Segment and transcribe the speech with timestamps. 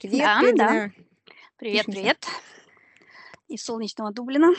[0.00, 0.90] Привет, Да, привет, да.
[1.58, 2.26] Привет, привет.
[3.48, 4.54] Из солнечного Дублина.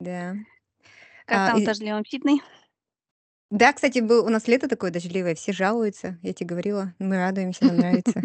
[0.00, 0.36] Да.
[1.26, 2.42] Как А, там в и дождливом Сидней?
[3.50, 6.18] да, кстати, был у нас лето такое дождливое, все жалуются.
[6.22, 8.22] Я те говорила, мы радуемся, нам нравится.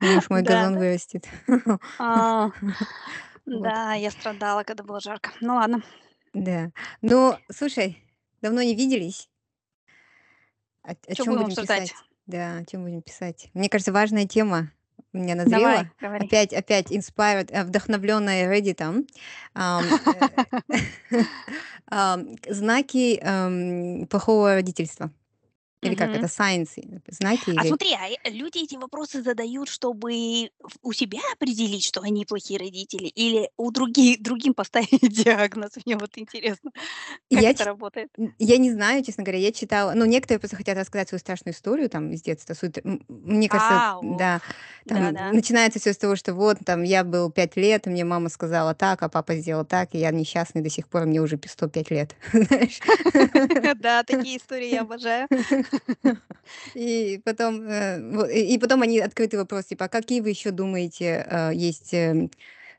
[0.00, 1.26] Муж мой Да, газон вырастет.
[1.98, 2.50] А,
[3.46, 5.30] да, я страдала, когда было жарко.
[5.40, 5.82] Ну ладно.
[6.34, 6.72] Да.
[7.02, 8.02] Ну, слушай,
[8.40, 9.28] давно не виделись.
[10.82, 11.94] О чём будем писать?
[12.26, 13.50] Да, о чём будем писать?
[13.54, 14.70] Мне кажется, важная тема
[15.12, 15.90] у меня Давай, назрела.
[16.00, 16.26] говори.
[16.26, 19.06] Опять опять inspired, э, вдохновлённая "Реддитом".
[19.54, 20.28] Ам, э,
[22.48, 25.10] знаки, ам, плохого родительства.
[25.82, 26.78] Или как это, signs,
[27.08, 30.50] знаки А или смотри, а, люди эти вопросы задают, чтобы
[30.82, 35.72] у себя определить, что они плохие родители, или у други другим поставить диагноз?
[35.84, 36.70] Мне вот интересно,
[37.32, 38.10] как Я это ч работает?
[38.38, 41.88] я не знаю, честно говоря, я читала, ну, некоторые просто хотят рассказать свою страшную историю
[41.90, 42.54] там из детства.
[43.08, 44.42] Мне кажется, А, да,
[44.86, 45.32] там да-да.
[45.32, 48.74] начинается всё с того, что вот там я был 5 лет, и мне мама сказала
[48.74, 51.90] так, а папа сделал так, и я несчастный до сих пор, мне уже пи 105
[51.90, 52.16] лет.
[53.76, 55.28] Да, такие истории я обожаю.
[56.74, 61.52] И потом, э, и потом они открытый вопрос, типа: "А какие вы ещё думаете, э,
[61.54, 62.30] есть, эм,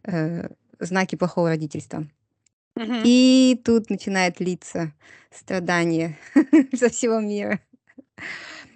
[0.06, 0.50] э,
[0.80, 2.08] знаки плохого родительства?"
[3.04, 4.94] И тут начинает литься
[5.32, 6.18] страдание
[6.76, 7.60] со всего мира.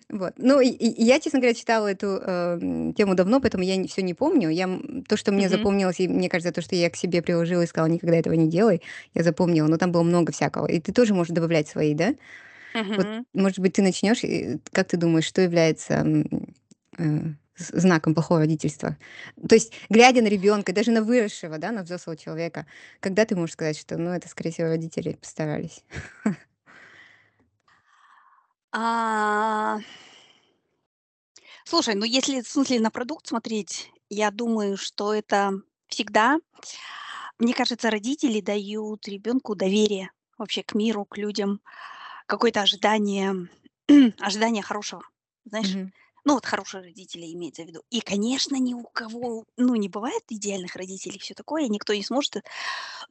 [0.09, 0.33] Вот.
[0.37, 4.01] Ну, и и я, честно говоря, читала эту, эм, тему давно, поэтому я не всё
[4.03, 4.49] не помню.
[4.49, 4.69] Я,
[5.09, 5.49] то, что мне Мгм.
[5.49, 8.47] запомнилось, и мне кажется, то, что я к себе приложила и сказала: "Никогда этого не
[8.49, 8.81] делай",
[9.15, 10.67] я запомнила, но там было много всякого.
[10.67, 12.15] И ты тоже можешь добавлять свои, да?
[12.95, 13.25] Вот, Мгм.
[13.33, 16.05] может быть, ты начнёшь, и как ты думаешь, что является,
[16.97, 17.03] э,
[17.57, 18.97] знаком плохого родительства?
[19.49, 22.65] То есть, глядя на ребёнка, даже на выросшего, да, на взрослого человека,
[22.99, 25.83] когда ты можешь сказать, что, ну, это, скорее всего, родители постарались?
[28.73, 29.79] А
[31.65, 35.51] Слушай, ну, если, в смысле, на продукт смотреть, я думаю, что это
[35.87, 36.37] всегда
[37.39, 41.61] Мне кажется, родители дают ребёнку доверие вообще к миру, к людям,
[42.27, 43.49] какое-то ожидание
[44.19, 45.03] ожидание хорошего,
[45.45, 45.75] знаешь.
[45.75, 45.93] Мгм.
[46.25, 47.83] Ну, вот хорошие родители имеется в виду.
[47.89, 52.43] И, конечно, ни у кого, ну, не бывает идеальных родителей, всё такое, никто не сможет.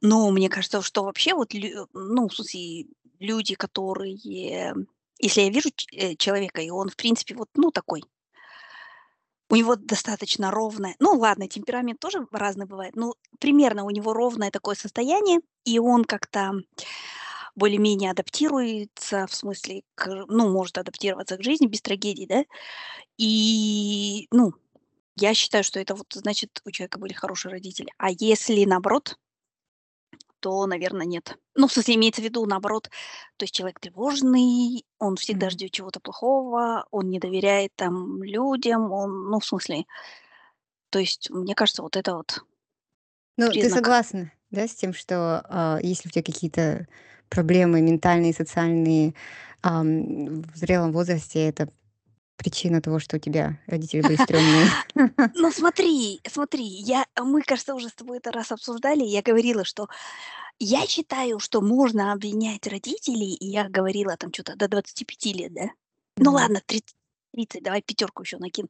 [0.01, 1.53] Но мне кажется, что вообще вот
[1.93, 2.85] ну, в смысле,
[3.19, 4.17] люди, которые
[5.19, 8.03] если я вижу э, человека, и он, в принципе, вот, ну, такой
[9.49, 14.51] у него достаточно ровное ну ладно, темперамент тоже разный бывает, но примерно у него ровное
[14.51, 16.53] такое состояние, и он как-то
[17.57, 22.45] более-менее адаптируется, в смысле, к ну, может адаптироваться к жизни без трагедий, да.
[23.17, 24.53] И, ну,
[25.17, 27.89] я считаю, что это вот значит, у человека были хорошие родители.
[27.99, 29.17] А если наоборот
[30.43, 31.35] то, наверно, нет.
[31.55, 32.89] Ну, в смысле, имеется в виду наоборот,
[33.37, 35.49] то есть человек тревожный, он всегда Мгм.
[35.49, 39.85] ждёт чего-то плохого, он не доверяет там людям, он, ну, в смысле
[40.93, 42.43] То есть, мне кажется, вот это вот
[43.37, 43.69] Ну, ты признак.
[43.69, 46.87] согласна, да, с тем, что, а, если у тя какие-то
[47.29, 49.13] проблемы ментальные, социальные,
[49.61, 51.69] ам, в зрелом возрасте, это
[52.37, 54.77] причина того, что у тебя родители были стрёмные?
[55.35, 59.03] Ну, смотри, смотри, я мы, кажется, уже с тобой это раз обсуждали.
[59.03, 59.87] Я говорила, что
[60.59, 65.69] я считаю, что можно обвинять родителей, и я говорила там чё-то до 25 лет, да.
[66.17, 66.83] Ну ладно, триц
[67.33, 68.69] тридцать, давай пятёрку ещё накину.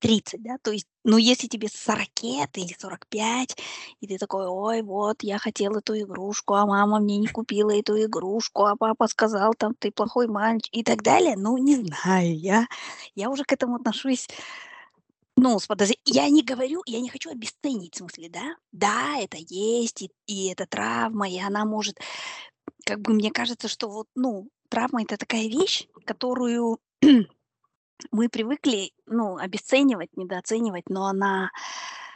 [0.00, 3.56] 30, да, то есть, ну, если тебе 40 лет или 45,
[4.00, 7.96] и ты такой: "Ой, вот я хотел эту игрушку, а мама мне не купила эту
[8.04, 11.36] игрушку, а папа сказал там: ты плохой мальчик", и так далее.
[11.36, 12.66] Ну, не знаю, я
[13.14, 14.28] я уже к этому отношусь
[15.36, 18.56] ну, с подозр я не говорю, я не хочу обесценить, в смысле, да.
[18.72, 21.98] Да, это есть, и и это травма, и она может
[22.86, 26.78] как бы мне кажется, что вот, ну, травма- это такая вещь, которую
[28.12, 31.50] мы привыкли, ну, обесценивать, недооценивать, но она,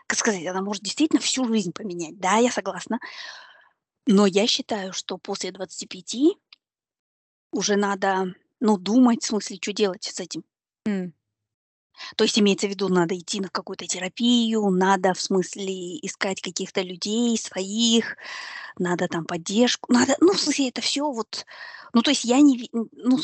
[0.06, 2.18] как сказать, она может действительно всю жизнь поменять.
[2.20, 2.98] Да, я согласна.
[4.06, 6.36] Но я считаю, что после 25
[7.52, 10.42] уже надо, ну, думать, в смысле, чё делать с этим.
[10.86, 11.12] М.
[12.16, 16.82] То есть имеется в виду, надо идти на какую-то терапию, надо, в смысле, искать каких-то
[16.82, 18.16] людей своих,
[18.78, 21.46] надо там поддержку, надо, ну, в смысле, это всё вот
[21.94, 23.18] Ну, то есть я не ну,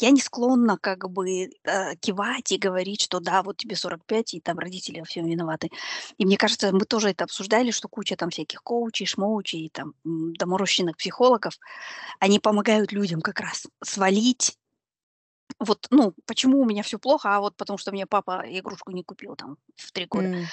[0.00, 4.40] я не склонна как бы, э, кивать и говорить, что да, вот тебе 45, и
[4.40, 5.70] там родители во всём виноваты.
[6.18, 10.96] И мне кажется, мы тоже это обсуждали, что куча там всяких коучей, шмоучей, там, доморощенных
[10.96, 11.54] психологов,
[12.20, 14.56] они помогают людям как раз свалить
[15.60, 19.02] вот, ну, почему у меня всё плохо, а вот потому что мне папа игрушку не
[19.04, 20.30] купил там в 3 года.
[20.34, 20.52] М.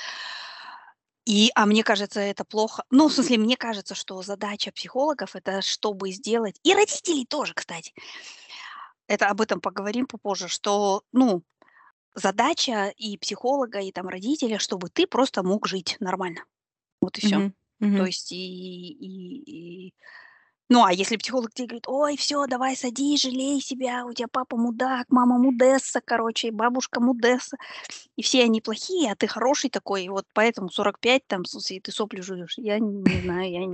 [1.28, 2.84] И, а мне кажется, это плохо.
[2.92, 7.94] Ну, в смысле, мне кажется, что задача психологов- это чтобы сделать и родителей тоже, кстати.
[9.09, 11.44] Это об этом поговорим попозже, что, ну
[12.15, 16.45] задача и психолога, и там родителя, чтобы ты просто мог жить нормально.
[17.01, 17.41] Вот и всё.
[17.41, 17.53] Мгм,
[17.95, 18.07] То мгм.
[18.07, 19.94] есть и и и
[20.69, 24.57] ну, а если психолог те говорит: "Ой, всё, давай садись, жалей себя, у тя папа
[24.57, 27.57] мудак, мама мудесса, короче, бабушка мудесса,
[28.17, 31.91] и все они плохие, а ты хороший такой, и вот поэтому 45 там, смысле, ты
[31.94, 32.56] сопли жуешь".
[32.57, 33.65] Я не знаю, я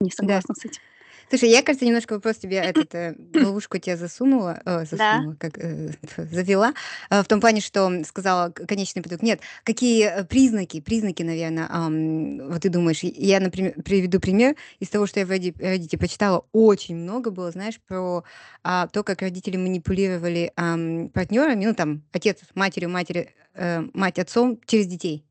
[0.00, 0.42] не Да.
[0.42, 0.82] согласна с этим.
[1.28, 4.84] Слушай, я, кажется, немножко вопрос тебе, этот, э, ловушку тя засунула, э, Да.
[4.84, 5.90] засунула, как, э,
[6.30, 6.72] завела,
[7.10, 9.22] э, в том плане, что, сказала конечный продукт.
[9.22, 13.00] Нет, какие, э, признаки признаки, наверно, ам, вот ты думаешь?
[13.02, 16.44] Я, наприме приведу пример из того, что я в Reddit "Реддите" почитала.
[16.52, 18.22] Очень много было, знаешь, про,
[18.62, 24.60] а, то, как родители манипулировали, ам, партнёрами, ну, там, отец матерью, матери э, мать отцом
[24.66, 25.24] через детей.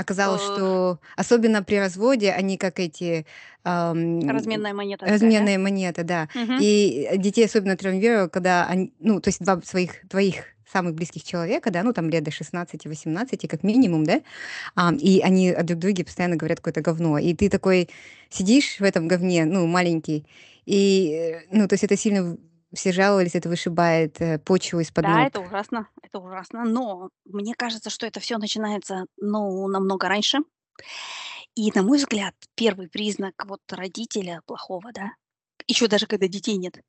[0.00, 3.26] Оказалось, Э что особенно при разводе они как эти,
[3.64, 5.26] ам, Разменная монета такая, да?
[5.26, 6.28] разменная монета, да.
[6.34, 6.58] Мгм.
[6.60, 10.34] И, э, детей особенно травмировало, когда они, ну, то есть 2 своих твоих
[10.72, 14.20] самых близких человека, да, ну, там, лет до 16-18 как минимум, да,
[14.76, 17.18] ам, и они друг друге постоянно говорят какое-то говно.
[17.18, 17.88] И ты такой
[18.30, 20.24] сидишь в этом говне, ну, маленький,
[20.66, 22.36] и, э, ну, то есть это сильно
[22.74, 25.28] все жаловались, это вышибает, э, почву из-под Да, ног.
[25.28, 26.64] это ужасно, это ужасно.
[26.64, 30.40] Но мне кажется, что это всё начинается, ну, намного раньше.
[31.56, 35.10] И, на мой взгляд, 1 признак вот родителя плохого, да,
[35.68, 36.80] ещё даже когда детей нет.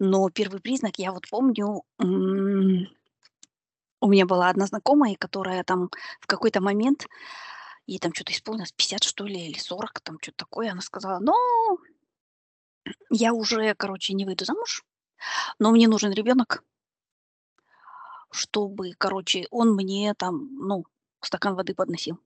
[0.00, 2.88] Но 1 признак, я вот помню, м,
[4.00, 7.06] у меня была одна знакомая, которая там в какой-то момент,
[7.86, 10.72] ей там чё-то исполнилось 50, что ли, или 40, там чё-то такое.
[10.72, 11.34] Она сказала: "Ну"
[13.10, 14.84] "я уже, короче, не выйду замуж,
[15.58, 16.62] но мне нужен ребёнок"
[18.32, 20.84] "чтобы, короче, он мне там, ну,
[21.22, 22.18] стакан воды подносил".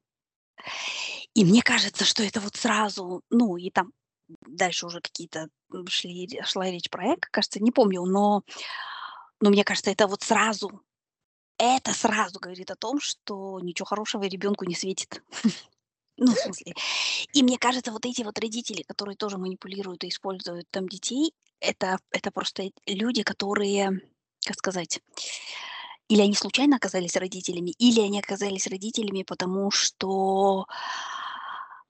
[1.37, 3.93] И мне кажется, что это вот сразу, ну, и там
[4.47, 5.49] дальше уже какие-то,
[5.89, 8.43] шли шла речь про эго, кажется, не помню, но
[9.41, 10.83] но мне кажется, это вот сразу,
[11.59, 15.23] это сразу говорит о том, что ничего хорошего ребёнку не светит.
[16.17, 16.75] Ну, в смысле.
[17.32, 21.99] И мне кажется, вот эти вот родители, которые тоже манипулируют и используют там детей, это
[22.11, 24.00] это просто люди, которые,
[24.47, 25.00] как сказать,
[26.09, 30.67] или они случайно оказались родителями, или они оказались родителями, потому что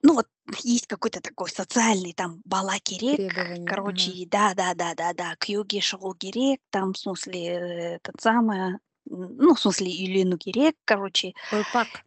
[0.03, 0.27] ну, вот
[0.63, 6.61] есть какой-то такой социальный там балакирек, короче, да да да да да, күйеуге шығу керек,
[6.71, 11.35] там, в смысле, э, этот самое, ну, в смысле, үйлену керек, короче.
[11.53, 12.03] Ұрпақ.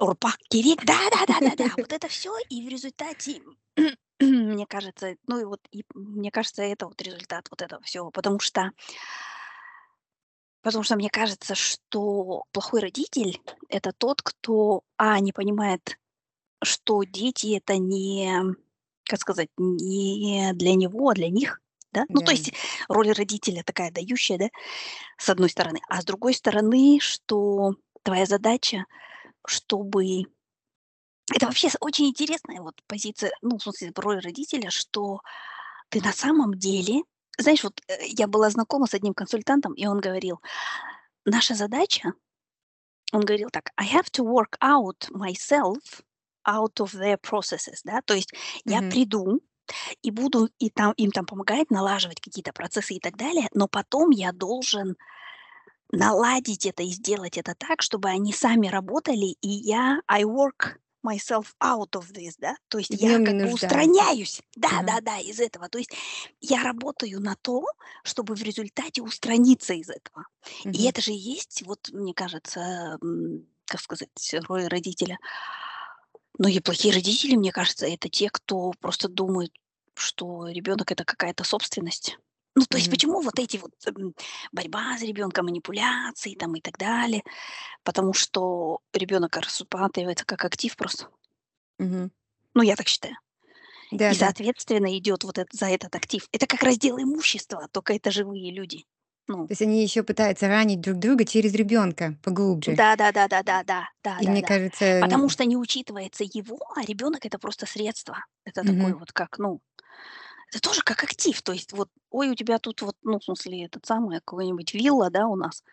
[0.00, 2.32] Ұрпақ керек, да да да да да, вот это всё.
[2.48, 3.40] И в результате,
[4.20, 8.10] мне кажется, ну и вот, и мне кажется, это вот результат вот этого всего.
[8.10, 8.70] Потому что
[10.64, 15.96] потому что мне кажется, что плохой родитель- это тот, кто, а, не понимает,
[16.64, 18.42] что дети- это не,
[19.04, 21.60] как сказать, не для него, а для них,
[21.92, 22.06] да.
[22.12, 22.52] Ну, то есть
[22.88, 24.48] роль родителя такая дающая, да,
[25.18, 25.80] с одной стороны.
[25.88, 27.74] А с другой стороны, что
[28.04, 28.86] твоя задача,
[29.46, 30.24] чтобы
[31.34, 35.20] это вообще очень интересная вот позиция, ну, в смысле, роль родителя, что
[35.90, 37.02] ты на самом деле
[37.38, 40.40] знаешь, вот, э, я была знакома с одним консультантом, и он говорил:
[41.26, 42.14] "Наша задача"-
[43.12, 46.02] он говорил так: "I have to work out myself
[46.48, 47.80] out of their processes".
[47.84, 48.32] Да, то есть
[48.66, 48.88] я Мгм.
[48.88, 49.40] приду
[50.02, 54.10] и буду и там им там помогать налаживать какие-то процессы и так далее, но потом
[54.10, 54.96] я должен
[55.92, 60.76] наладить это и сделать это так, чтобы они сами работали, и я I work
[61.06, 65.00] myself out of this, да, то есть И в я как бы устраняюсь, Ага.
[65.00, 65.68] да-да-да, из этого.
[65.68, 65.90] То есть
[66.40, 67.64] я работаю на то,
[68.04, 70.26] чтобы в результате устраниться из этого.
[70.72, 70.86] И Мгм.
[70.86, 72.98] это же и есть, вот, мне кажется,
[73.66, 74.10] как сказать,
[74.48, 75.18] роль родителя.
[76.38, 79.52] Ну и плохие родители, мне кажется, это те, кто просто думают,
[79.94, 82.18] что ребёнок- это какая-то собственность.
[82.56, 82.90] Ну, то есть Мгм.
[82.90, 84.14] почему вот эти вот, м,
[84.52, 87.22] борьба за ребёнка, манипуляции там и так далее?
[87.84, 91.08] Потому что ребёнок рассматривается как актив просто.
[91.78, 92.10] Мгм.
[92.54, 93.16] Ну, я так считаю.
[94.08, 94.14] И, Да-да.
[94.14, 96.28] соответственно, идёт вот эт за этот актив.
[96.32, 98.86] Это как раздел имущества, тока это живые люди.
[99.28, 99.50] Ну.
[99.50, 102.82] То есть они ещё пытаются ранить друг друга через ребёнка поглубже.
[102.86, 103.88] Да да да да да да,
[104.18, 104.44] И мне да-да-да.
[104.44, 108.24] кажется, Потому м что не учитывается его, а ребёнок- это просто средство.
[108.44, 108.94] Это такой Мгм.
[108.94, 109.60] вот как, ну,
[110.50, 111.40] это тоже как актив.
[111.42, 115.10] То есть вот: "Ой, у тебя тут вот, ну, в смысле, этот самый, какой-нибудь вилла,
[115.10, 115.64] да, у нас,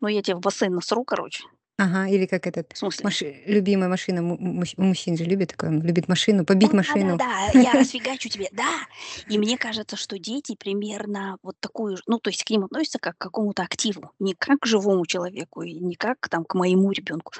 [0.00, 1.44] но я те в бассейн насру, короче".
[1.78, 3.04] Ага, или как этот В смысле?
[3.04, 4.36] маши любимая машина му
[4.76, 7.20] мужчин же любит такое, любит машину, побить машину.
[7.20, 8.86] Да-да-да, я расфигачу тебе, да.
[9.26, 13.16] И мне кажется, что дети примерно вот такую ну, то есть к ним относятся как
[13.16, 17.32] к какому-то активу, не как к живому человеку и не как там к моему ребёнку,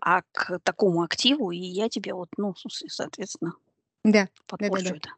[0.00, 1.50] а к такому активу.
[1.52, 3.52] И я тебе вот, ну, смысле, соответственно
[4.04, 4.96] Да, подпорчу да-да-да.
[4.96, 5.10] это.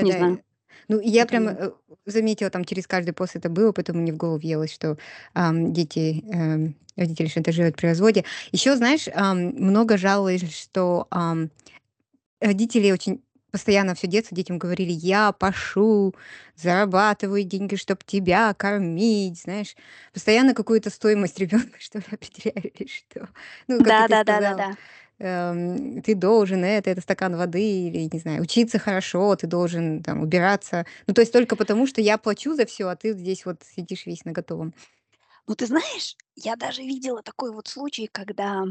[0.00, 0.38] Не Да-да-да, знаю.
[0.38, 0.42] э
[0.88, 1.70] Ну, я прям, Поэтому э,
[2.06, 4.98] заметила, там через каждый пост это было, поэтому мне в голову въелось, что,
[5.34, 8.24] ам, дети, эм, родители шантажируют при разводе.
[8.52, 11.50] Еще, знаешь, ам, много жаловались, что, ам,
[12.40, 16.14] родители очень постоянно всё детство детям говорили: "Я пашу,
[16.56, 19.40] зарабатываю деньги, чтоб тебя кормить".
[19.42, 19.76] Знаешь,
[20.14, 23.28] постоянно какую-то стоимость ребёнка, что ли, определяли что.
[23.68, 24.76] Ну, как Да ты да да да сказал, да.
[25.18, 30.22] Эм, ты должен это, это стакан воды или, не знаю, учиться хорошо, ты должен там
[30.22, 30.86] убираться.
[31.06, 34.06] Ну, то есть только потому, что я плачу за всё, а ты здесь вот сидишь
[34.06, 34.74] весь на готовом.
[35.48, 38.64] Ну, ты знаешь, я даже видела такой вот случай, когда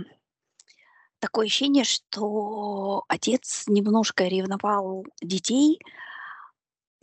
[1.21, 5.79] такое ощущение, что отец немножко ревновал детей.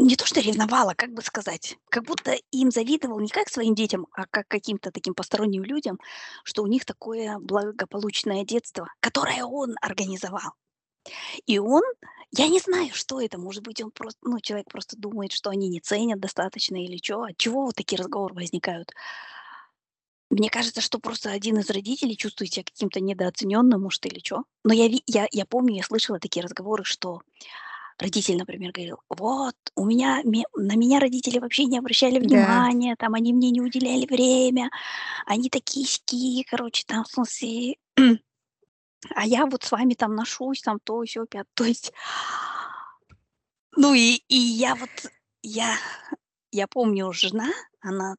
[0.02, 3.74] Не то что ревновал, а как бы сказать, как будто им завидовал не как своим
[3.74, 5.98] детям, а как каким-то таким посторонним людям,
[6.42, 10.52] что у них такое благополучное детство, которое он организовал.
[11.46, 11.82] И он
[12.32, 15.68] я не знаю, что это, может быть, он просто, ну, человек просто думает, что они
[15.68, 18.92] не ценят достаточно или чё, отчего вот такие разговоры возникают.
[20.30, 24.44] Мне кажется, что просто один из родителей чувствует ся каким-то недооценённым, может, или чё.
[24.64, 27.20] Но я я я помню, я слышала такие разговоры, что
[28.00, 32.70] родитель, например, говорил: "Вот у меня ме на меня родители вообще не обращали Да.
[32.70, 34.70] внимания, там они мне не уделяли время,
[35.26, 37.76] они такие-сякие, короче, там, в смысле,
[39.16, 41.46] а я вот с вами там ношусь, там то, сё, пятое".
[41.56, 41.92] То есть
[43.76, 44.90] Ну и и я вот,
[45.42, 45.76] я
[46.52, 48.16] я помню, жена, она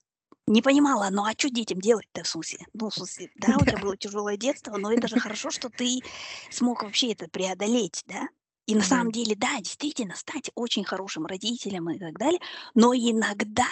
[0.48, 3.66] не понимала: "Ну, а чё детям делать-то, в смысле?" Ну, в смысле, да, у Да.
[3.66, 6.02] тя было тяжёлое детство, но это же хорошо, что ты
[6.50, 8.28] смог вообще это преодолеть, да.
[8.68, 12.40] И на самом деле, да, действительно, стать очень хорошим родителем и так далее,
[12.74, 13.68] но иногда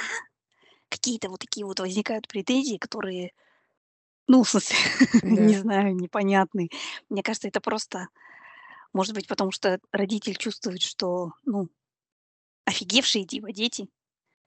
[0.89, 3.31] какие-то вот такие вот возникают претензии, которые,
[4.27, 4.77] ну, в смысле,
[5.23, 6.69] не знаю, непонятные.
[7.09, 8.07] Мне кажется, это просто,
[8.93, 11.69] может быть, потому что родитель чувствует, что, ну,
[12.65, 13.87] офигевшие типа дети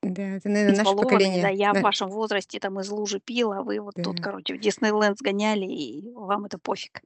[0.02, 1.48] Да, это, наверно, наше избалованные, да.
[1.48, 1.50] поколение.
[1.50, 4.20] Я в На вашем возрасте там из лужи пил, а вы вот тут, Да.
[4.20, 7.00] короче, в Диснейленд сгоняли, и вам это пофиг.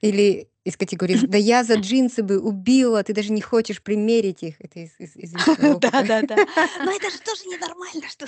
[0.00, 4.60] Или из категории: "Да я за джинсы бы убила, ты даже не хочешь примерить их".
[4.60, 6.04] Это из из из личного опыта.
[6.04, 6.42] Да-да-да.
[6.82, 8.26] Но это же тоже ненормально, что,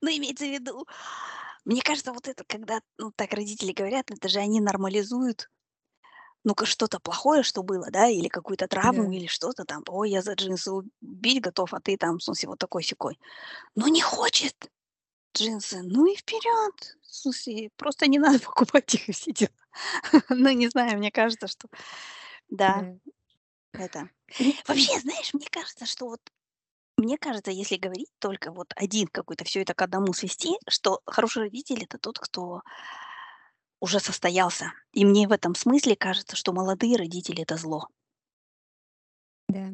[0.00, 0.86] ну, имеется в виду,
[1.64, 5.48] мне кажется, вот это, когда, ну, так родители говорят, это же они нормализуют,
[6.44, 9.12] ну-ка, что-то плохое, что было, да, или какую-то травму, Да.
[9.12, 9.82] или что-то там.
[9.88, 13.18] "Ой, я за джинсы убить готов, а ты там, в смысле, вот такой-сякой".
[13.76, 14.70] Ну, не хочет
[15.36, 16.96] джинсы, ну и вперёд.
[17.02, 19.50] В смысле, просто не надо покупать их и все дела.
[20.30, 21.68] Ну, не знаю, мне кажется, что
[22.50, 22.98] да, Да.
[23.78, 24.10] это
[24.68, 26.20] Вообще, знаешь, мне кажется, что вот
[26.98, 31.44] мне кажется, если говорить только вот один какой-то, всё это к одному свести, что хороший
[31.44, 32.62] родитель- это тот, кто
[33.80, 34.72] уже состоялся.
[34.92, 37.88] И мне в этом смысле кажется, что молодые родители- это зло.
[39.48, 39.70] Да.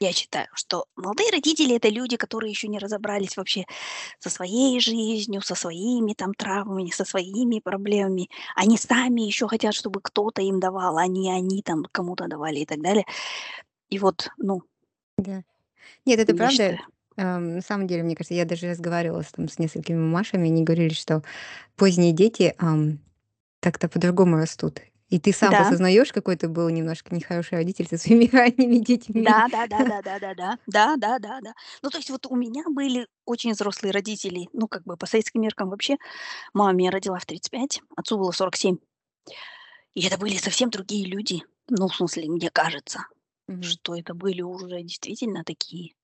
[0.00, 3.66] Я считаю, что молодые родители- это люди, которые ещё не разобрались вообще
[4.20, 8.28] со своей жизнью, со своими там травмами, со своими проблемами.
[8.56, 12.66] Они сами ещё хотят, чтобы кто-то им давал, а не они там кому-то давали и
[12.66, 13.06] так далее.
[13.90, 14.62] И вот, ну
[15.18, 15.42] Да.
[16.06, 16.62] Нет, это правда.
[16.62, 16.80] считаю.
[17.20, 20.64] Эм, на самом деле, мне кажется, я даже разговаривала с там с несколькими мамашами, они
[20.64, 21.22] говорили, что
[21.76, 23.00] поздние дети, ам,
[23.60, 24.80] как-то по-другому растут.
[25.10, 25.60] И ты сам Да.
[25.60, 29.24] осознаёшь, какой ты был немножко нехороший родитель со своими ранними детьми.
[29.26, 30.58] Да да да да да да да.
[30.66, 31.52] Да да да да.
[31.82, 35.42] Ну, то есть вот у меня были очень взрослые родители, ну, как бы по советским
[35.42, 35.96] меркам вообще.
[36.54, 38.78] Мама меня родила в 35, отцу было 47.
[39.94, 41.42] И это были совсем другие люди.
[41.68, 43.06] Ну, в смысле, мне кажется,
[43.48, 43.62] Мгм.
[43.62, 45.94] что это были уже действительно такие,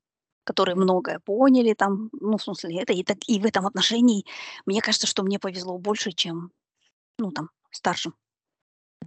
[0.47, 2.09] которые многое поняли там.
[2.13, 4.25] Ну, в смысле, это и так и в этом отношении
[4.65, 6.53] мне кажется, что мне повезло больше, чем,
[7.19, 8.15] ну, там, старшим.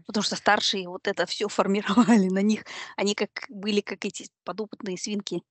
[0.06, 2.66] Потому что старшие вот это всё формировали на них.
[2.98, 5.42] Они как были, как эти подопытные свинки.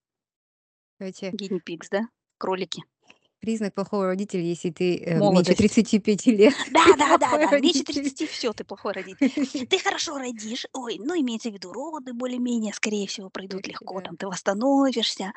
[1.33, 2.03] Guinea pigs, да,
[2.39, 2.83] кролики.
[3.43, 5.55] Признак плохого родителя, если ты, э, меньше Молодость.
[5.55, 7.85] 35 лет, Да да да да, меньше родитель.
[7.85, 9.31] 30- всё, ты плохой родитель.
[9.69, 14.03] Ты хорошо родишь, ой, ну, имеется в виду, роды более-менее, скорее всего, пройдут легко, да.
[14.03, 15.33] там, ты восстановишься,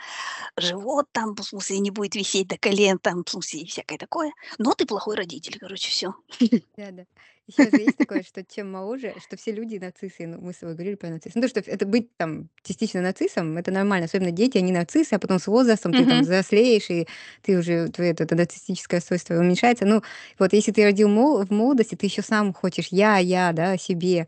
[0.57, 4.33] живот там, в смысле, не будет висеть до колен, там, в смысле, всякое такое.
[4.59, 6.15] Но ты плохой родитель, короче, всё.
[6.77, 7.01] Да-да.
[7.01, 10.27] Ещё же есть такое, что чем моложе, что все люди нарциссы.
[10.27, 11.35] Ну, мы с тобой говорили про нарциссов.
[11.35, 14.05] Ну, то, что это быть там частично нарциссом- это нормально.
[14.05, 17.07] Особенно дети, они нарциссы, а потом с возрастом ты там взрослеешь, и
[17.41, 19.85] ты уже твоё это нарциссическое свойство уменьшается.
[19.85, 20.01] Ну,
[20.39, 24.27] вот если ты родил мол в молодости, ты ещё сам хочешь: "Я, я", да, себе.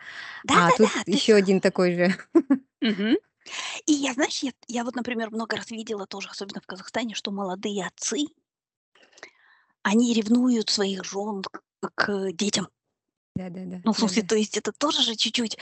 [0.52, 2.14] А тут Да-да-да, ты ещё с один такой же.
[3.88, 7.32] И я, знаешь, я я вот, например, много раз видела тоже, особенно в Казахстане, что
[7.32, 8.28] молодые отцы
[9.86, 11.62] они ревнуют своих жён к
[11.96, 12.70] к детям.
[13.36, 14.28] Да-да-да, Ну, в смысле, да-да.
[14.28, 15.58] то есть это тоже же чуть-чуть,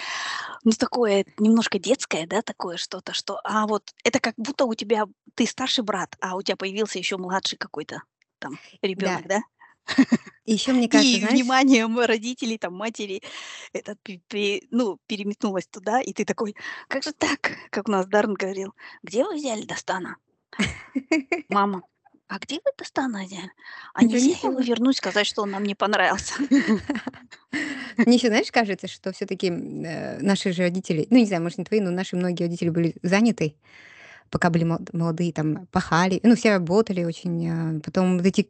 [0.64, 5.06] ну, такое немножко детское, да, такое что-то, что, а вот это как будто у тебя
[5.36, 8.04] ты старший брат, а у тебя появился еще младший какой-то
[8.40, 8.60] там
[8.96, 9.22] Да.
[9.22, 9.42] ребенок, да?
[10.46, 13.22] И еще мне кажется, И знаешь внимание м родителей, там, матери,
[14.30, 16.56] пе ну, переметнулось туда, и ты такой:
[16.88, 18.74] "Как же так?" Как у нас Даррен говорил:
[19.04, 20.18] "Где вы взяли Дастана?"
[21.50, 21.82] "Мама,
[22.32, 23.52] а где вы взяли?
[23.94, 26.36] А Да нельзя его вернуть, сказать, что он нам не понравился?"
[28.06, 31.58] Мне еще, знаешь, кажется, что всё-таки, м, э, наши же родители, ну, не знаю, может,
[31.60, 33.56] не твои, но наши многие родители были заняты,
[34.32, 36.20] пока были молодые, там, пахали.
[36.24, 38.50] Ну, все работали очень, а, потом вот эти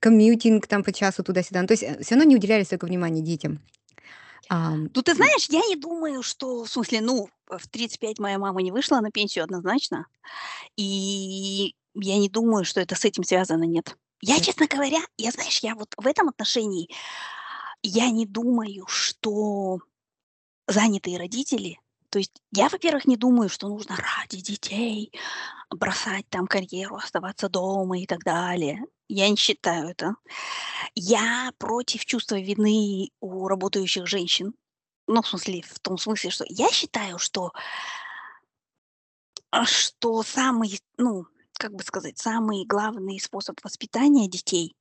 [0.00, 1.62] комьютинг там по часу туда-сюда.
[1.62, 3.60] Ну, то есть, э, всё равно не уделяли столько внимания детям.
[4.50, 8.62] Ам, Ну, ты знаешь, я не думаю, что, в смысле, ну, в 35 моя мама
[8.62, 10.06] не вышла на пенсию однозначно,
[10.76, 13.96] и я не думаю, что это с этим связано, нет.
[14.20, 16.88] Я, честно говоря, я, знаешь, я вот в этом отношении,
[17.82, 19.78] я не думаю, что
[20.66, 21.78] занятые родители
[22.10, 25.12] то есть я, во-первых, не думаю, что нужно ради детей
[25.70, 28.84] бросать там карьеру, оставаться дома и так далее.
[29.08, 30.14] Я не считаю это.
[30.94, 34.54] Я против чувства вины у работающих женщин.
[35.06, 37.52] Ну, в смысле, в том смысле, что я считаю, что
[39.50, 41.26] а, что самый, ну,
[41.58, 44.76] как бы сказать, самый главный способ воспитания детей-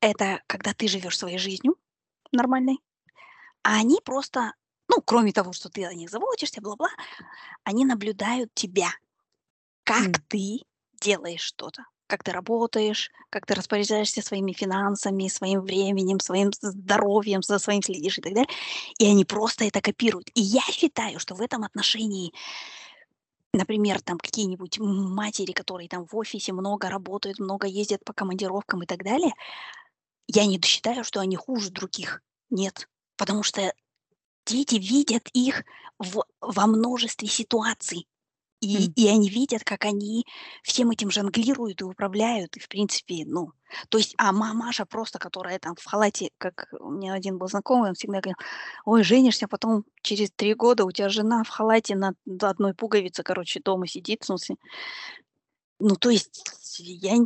[0.00, 1.76] это когда ты живешь своей жизнью
[2.32, 2.78] нормальной,
[3.64, 4.54] а они просто,
[4.88, 6.90] ну, кроме того, что ты о них заботишься, бла-бла,
[7.64, 8.90] они наблюдают тебя,
[9.84, 10.22] как М.
[10.28, 10.60] ты
[11.00, 17.58] делаешь что-то, как ты работаешь, как ты распоряжаешься своими финансами, своим временем, своим здоровьем, за
[17.60, 18.50] своим следишь и так далее.
[18.98, 20.28] И они просто это копируют.
[20.34, 22.32] И я считаю, что в этом отношении
[23.52, 28.86] например, там какие-нибудь матери, которые там в офисе много работают, много ездят по командировкам и
[28.86, 29.32] так далее,
[30.28, 32.22] я не считаю, что они хуже других.
[32.50, 33.72] Нет, потому что
[34.46, 35.64] дети видят их
[35.98, 38.06] в во множестве ситуаций,
[38.60, 38.94] и М.
[38.96, 40.26] и они видят, как они
[40.62, 43.52] всем этим жонглируют и управляют, и, в принципе, ну,
[43.88, 47.90] то есть, а мамаша просто, которая там в халате, как у меня один был знакомый,
[47.90, 48.36] он всегда говорил:
[48.84, 53.60] "Ой, женишься, потом через 3 года у тя жена в халате на одной пуговице, короче,
[53.64, 54.22] дома сидит".
[54.22, 54.56] В смысле
[55.80, 56.44] Ну, то есть
[56.78, 57.16] я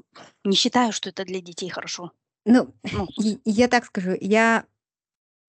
[0.44, 2.12] не считаю, что это для детей хорошо.
[2.46, 4.66] Ну, Ну, я так скажу, я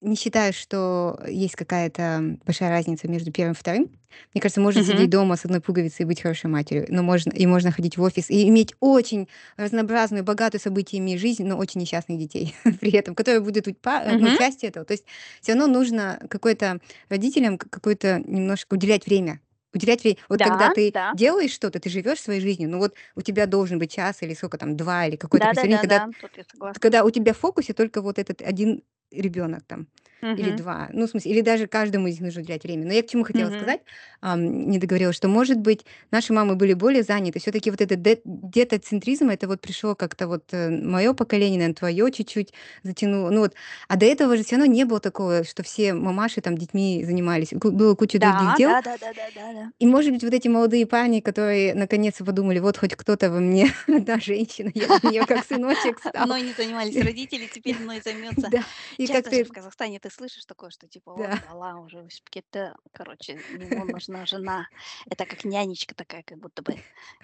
[0.01, 3.89] не считаю, что есть какая-то большая разница между 1 и 2.
[4.34, 4.84] Мне кажется, можно Мгм.
[4.84, 8.01] сидеть дома с одной пуговицей и быть хорошей матерью, но можно и можно ходить в
[8.01, 9.27] офис и иметь очень
[9.58, 13.73] разнообразную, богатую событиями жизнь, но очень несчастных детей при этом, которые будут э,
[14.17, 14.38] ну, Мгм.
[14.38, 14.86] частью этого.
[14.86, 15.05] То есть
[15.41, 16.79] всё равно нужно какой-то
[17.10, 19.41] родителям какое-то немножко уделять время.
[19.73, 21.08] Уделять вре вот когда Да, ты да.
[21.12, 24.58] делаешь что-то, ты живешь своей жизнью, ну, вот у тебя должен быть час или сколько
[24.58, 26.81] там, 2 или какое-то количество времени, когда Да-да-да-да, тут я согласна.
[26.81, 28.84] когда у тебя в фокусе только вот этот 1
[29.21, 29.88] ребенок там
[30.35, 30.51] или Мгм.
[30.51, 30.89] 2.
[30.93, 32.85] Ну, в смысле, или даже каждому из них нужно уделять время.
[32.85, 33.51] Но я к чему хотела Мгм.
[33.51, 33.81] сказать,
[34.21, 37.39] ам, не договорила, что, может быть, наши мамы были более заняты.
[37.39, 42.11] Всё-таки вот этот дет детоцентризм- это вот пришло как-то вот, э, мое поколение, наверно, твое
[42.11, 43.29] чуть-чуть затянуло.
[43.29, 43.53] Ну вот,
[43.88, 47.53] а до этого же всё равно не было такого, что все мамаши там детьми занимались.
[47.53, 48.77] Было куча других Да, дел.
[48.81, 49.71] да-да-да-да-да-да.
[49.81, 53.67] И, может быть, вот эти молодые парни, которые наконец-то подумали: "Вот хоть кто-то во мне,
[53.88, 56.27] одна женщина, я для неё как сыночек стал".
[56.35, 58.65] Мной не занимались родители, теперь мной займётся Да,
[58.97, 61.39] и же как-то в Казахстане ты слышишь такое, что типа: "Вот Да.
[61.41, 64.67] бала уже өсіп кетті, короче, ему нужна жена".
[65.12, 66.75] Это как нянечка такая как будто бы,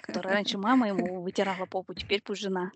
[0.02, 2.72] которая раньше мама ему вытирала попу, теперь пусть жена.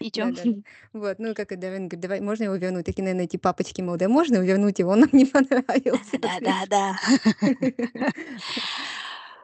[0.00, 0.30] И чё?
[0.32, 0.62] Да-да-да.
[0.92, 4.08] Вот, ну, как и Даррен говорит: "Давай, можно его вернуть?" Такие, наверно, эти папочки молодые:
[4.08, 4.80] "Можно его вернуть?
[4.80, 6.54] Он нам не понравился слишком".
[6.54, 6.84] Да-да-да-да.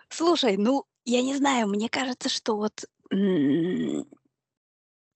[0.08, 2.84] Слушай, ну, я не знаю, мне кажется, что вот,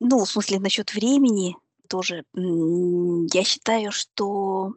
[0.01, 1.57] ну, в смысле, насчёт времени
[1.88, 4.73] тоже, я считаю, что,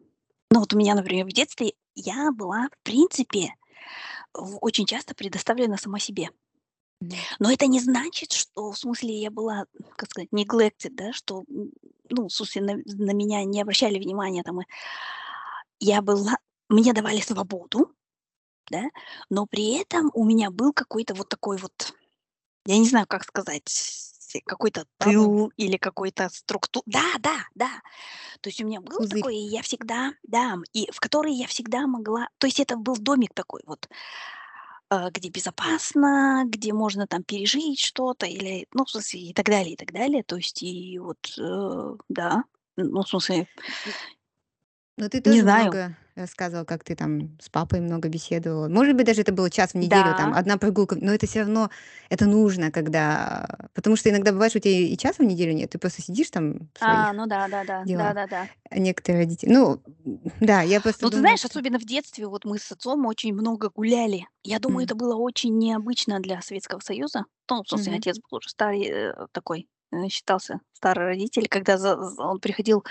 [0.52, 3.56] ну, вот у меня, например, в детстве я была, в принципе,
[4.34, 6.30] в очень часто предоставлена сама себе.
[7.40, 11.72] Но это не значит, что, в смысле, я была, как сказать, neglected, да, что, м,
[12.10, 14.66] ну, в смысле, на на меня не обращали внимания там и
[15.80, 16.38] Я была
[16.70, 17.92] мне давали свободу,
[18.72, 18.84] да,
[19.30, 21.94] но при этом у меня был какой-то вот такой вот,
[22.66, 25.12] я не знаю, как сказать, какой-то Папа.
[25.12, 27.70] тыл или какой-то структу Да, да, да.
[28.42, 29.20] То есть у меня было Пузырь.
[29.20, 32.96] такое, и я всегда да, и в который я всегда могла то есть это был
[32.96, 33.88] домик такой вот,
[34.90, 39.74] э, где безопасно, где можно там пережить что-то или, ну, в смысле, и так далее,
[39.74, 40.24] и так далее.
[40.24, 42.44] То есть и вот, э, да,
[42.78, 43.48] ну, в смысле
[44.98, 45.64] но ты Не тоже знаю.
[45.68, 48.68] много рассказывала, как ты там с папой много беседовала.
[48.70, 50.36] Может быть, даже это было час в неделю, там, Да.
[50.36, 51.70] одна прогулка, но это все равно,
[52.10, 55.72] это нужно, когда потому что иногда бывает, что у тебя и часа в неделю нет,
[55.72, 58.16] ты просто сидишь там А, ну да-да-да, делах.
[58.26, 58.48] да-да-да.
[58.72, 59.84] А некоторые родители ну,
[60.42, 63.34] да, я просто Ну, ты знаешь, что особенно в детстве, вот мы с отцом очень
[63.34, 64.28] много гуляли.
[64.44, 64.86] Я думаю, М.
[64.86, 67.26] это было очень необычно для Советского Союза.
[67.50, 67.98] Ну, смысле, Мгм.
[67.98, 69.68] отец был уже старый, э, такой,
[70.10, 71.48] считался старый родитель.
[71.50, 72.84] Когда за за он приходил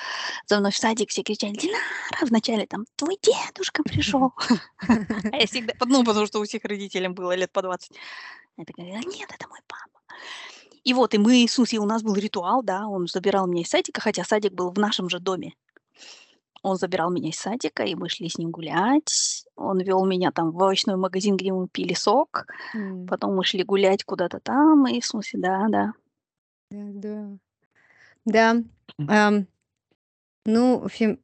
[0.47, 1.81] за мной в садик, все кричали: "Динара!"
[2.23, 4.33] Вначале там: "Твой дедушка пришел".
[5.33, 7.93] А я всегда ну, потому что у всех родителям было лет по 20.
[8.59, 10.01] Я такая: "Нет, это мой папа".
[10.85, 13.69] И вот, и мы, в смысле, у нас был ритуал, да, он забирал меня из
[13.71, 15.55] садика, хотя садик был в нашем же доме.
[16.63, 19.45] Он забирал меня из садика, и мы шли с ним гулять.
[19.57, 22.47] Он вел меня там в овощной магазин, где мы пили сок.
[22.75, 23.07] М.
[23.07, 25.93] Потом мы шли гулять куда-то там, и в смысле, да, да.
[26.71, 27.39] Да.
[28.27, 28.57] Да,
[29.09, 29.47] ам,
[30.47, 31.21] ну, в общем,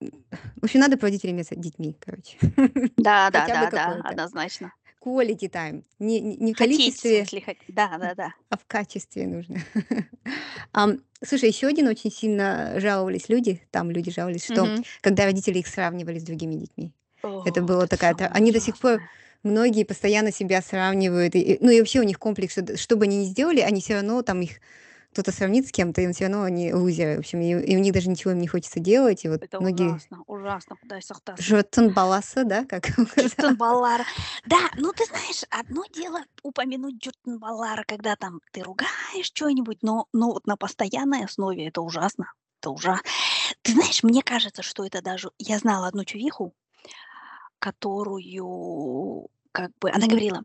[0.00, 2.36] в общем, надо проводить время с детьми, короче.
[2.96, 4.08] Да, да, Хотя бы да, да, какое-то.
[4.10, 4.72] однозначно.
[5.04, 5.84] Quality time.
[6.00, 8.34] Не не не в Хотеть, в количестве, смысле, хот да, да, да.
[8.50, 9.58] а в качестве нужно.
[10.72, 14.84] Ам, слушай, еще один очень сильно жаловались люди, там люди жаловались, что Мгм.
[15.00, 16.92] когда родители их сравнивали с другими детьми.
[17.44, 19.08] Это О, вот была это такая тра самое они до сих пор, ужасное.
[19.44, 22.96] многие постоянно себя сравнивают, и и, ну, и вообще у них комплекс, что д что
[22.96, 24.60] бы они ни сделали, они все равно там их
[25.18, 27.16] кто-то сравнит с кем-то, и все равно они лузеры.
[27.16, 29.24] В общем, и и у них даже ничего им не хочется делать.
[29.24, 30.76] И вот Это многие ужасно, ужасно,
[31.36, 32.86] жұрттың баласы, да, как
[33.18, 34.04] Жұрттың балалары.
[34.46, 40.06] Да, ну ты знаешь, одно дело упомянуть жұрттың балалары, когда там ты ругаешь чё-нибудь, но
[40.12, 42.32] но вот на постоянной основе это ужасно.
[42.60, 43.00] Это ужа
[43.62, 46.54] Ты знаешь, мне кажется, что это даже я знала одну чувиху,
[47.58, 50.44] которую как бы она говорила: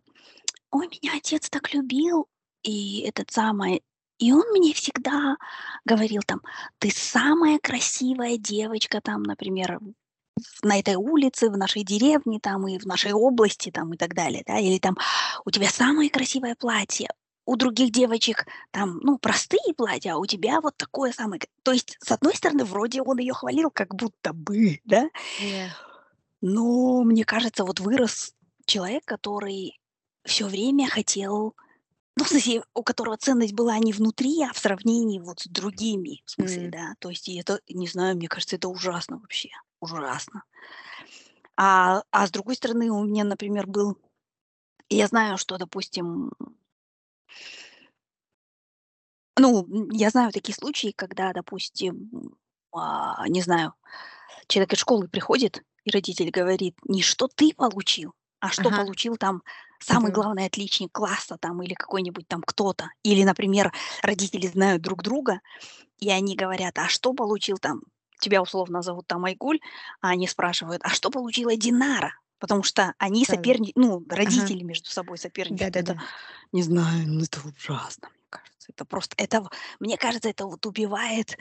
[0.71, 2.27] "Ой, меня отец так любил".
[2.63, 3.83] И этот самый,
[4.23, 5.35] и он мне всегда
[5.83, 6.41] говорил там:
[6.79, 9.79] "Ты самая красивая девочка там, например,
[10.63, 14.43] на этой улице, в нашей деревне там и в нашей области там и так далее,
[14.47, 14.59] да".
[14.59, 14.95] Или там:
[15.45, 17.09] "У тебя самое красивое платье.
[17.45, 21.73] У других девочек там, ну, простые платья, а у тебя вот такое самое к" То
[21.73, 25.09] есть, с одной стороны, вроде он ее хвалил как будто бы, да?
[25.39, 25.75] Да.
[26.39, 28.33] Но мне кажется, вот вырос
[28.65, 29.79] человек, который
[30.25, 31.55] все время хотел,
[32.15, 36.21] ну, в смысле, у которого ценность была не внутри, а в сравнении вот с другими,
[36.25, 36.71] в смысле, М.
[36.71, 36.93] да.
[36.99, 39.49] То есть это, не знаю, мне кажется, это ужасно вообще,
[39.79, 40.43] ужасно.
[41.57, 43.97] А а с другой стороны, у меня, например, был
[44.89, 46.31] я знаю, что, допустим
[49.37, 52.37] ну, я знаю такие случаи, когда, допустим,
[52.71, 53.73] а, не знаю,
[54.47, 58.73] человек из школы приходит, и родитель говорит не что ты получил, а что Ага.
[58.73, 59.41] получил там
[59.79, 60.13] самый Да.
[60.13, 62.89] главный отличник класса там или какой-нибудь там кто-то.
[63.03, 63.71] Или, например,
[64.03, 65.39] родители знают друг друга,
[65.99, 67.81] и они говорят: "А что получил там"
[68.21, 69.59] тебя условно зовут там Айгуль,
[70.01, 73.53] а они спрашивают: "А что получила Динара?" Потому что они Да, да.
[73.53, 74.47] соперни ну, А ага.
[74.49, 75.77] родители между собой соперничают.
[75.77, 76.05] Это, Да-да-да.
[76.53, 78.71] не знаю, ну, это ужасно, мне кажется.
[78.73, 79.47] Это просто, это,
[79.79, 81.37] мне кажется, это вот убивает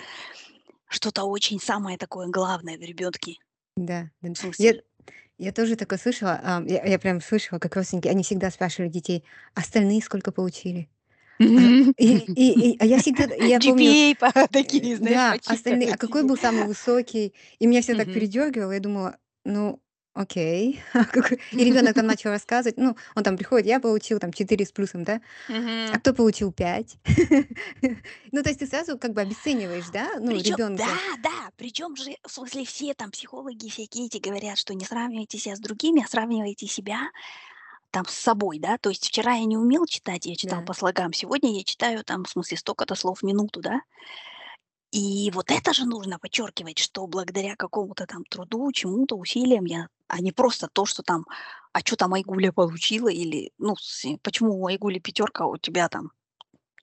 [0.88, 3.37] что-то очень самое такое главное в ребёнке.
[3.77, 4.37] Да, да.
[4.59, 4.75] Я
[5.42, 6.40] я тоже такое слышала.
[6.42, 9.24] Ам, я я прям слышала, как родственники, они всегда спрашивали детей:
[9.55, 10.88] "Остальные сколько получили?"
[11.57, 15.40] А, и и и, а я всегда, я помню, GPA по э, такие, знаешь, да,
[15.46, 17.35] остальные, а какой был самый высокий?
[17.61, 18.12] И меня всё так Мгм.
[18.12, 18.72] передёргивало.
[18.72, 19.82] Я думала: "Ну,
[20.14, 20.81] окей".
[20.94, 22.77] А какой и ребёнок там начал рассказывать.
[22.79, 25.20] Ну, он там приходит: "Я получил там 4 с плюсом", да.
[25.90, 26.98] А кто получил 5?
[28.33, 31.01] Ну, то есть ты сразу как бы обесцениваешь, да, ну, ребёнка.
[31.01, 35.38] да, да, причём же, в смысле, все там психологи всякие эти говорят, что не сравнивайте
[35.38, 37.11] ся с другими, а сравнивайте себя
[37.90, 38.79] там с собой, да.
[38.79, 40.64] То есть вчера я не умел читать, я читал Да.
[40.64, 43.81] по слогам, сегодня я читаю там, в смысле, столько-то слов в минуту, да.
[44.92, 50.20] И вот это же нужно подчеркивать, что благодаря какому-то там труду, чему-то, усилиям я а
[50.20, 51.24] не просто то, что там:
[51.72, 53.74] "А чё там Айгуля получила?" Или, ну,
[54.22, 56.11] почему у Айгули пятерка, а у тебя там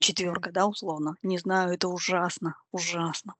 [0.00, 1.16] четвёрка, да, условно.
[1.22, 3.34] Не знаю, это ужасно, ужасно,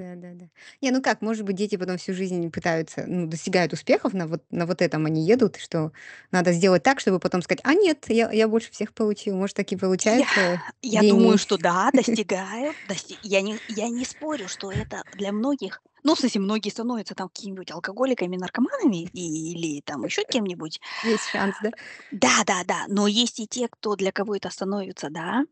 [0.00, 0.20] Кудай сақтасын.
[0.20, 0.46] Да-да-да.
[0.82, 4.44] Не, ну как, может быть, дети потом всю жизнь пытаются, ну, достигают успехов, на вот
[4.50, 5.92] на вот этом они едут, что
[6.32, 9.36] надо сделать так, чтобы потом сказать: "А нет, я я больше всех получил".
[9.36, 9.76] Может, так и
[10.08, 11.38] Я получается я думаю, гении.
[11.38, 12.78] что да, достигают.
[12.82, 17.14] Дости я не я не спорю, что это для многих ну, в смысле, многие становятся
[17.14, 20.80] там какими-нибудь алкоголиками, наркоманами и или там ещё кем-нибудь.
[21.02, 21.72] Есть шанс, да?
[22.10, 25.44] Да-да-да, но есть и те, кто для кого это становится, да,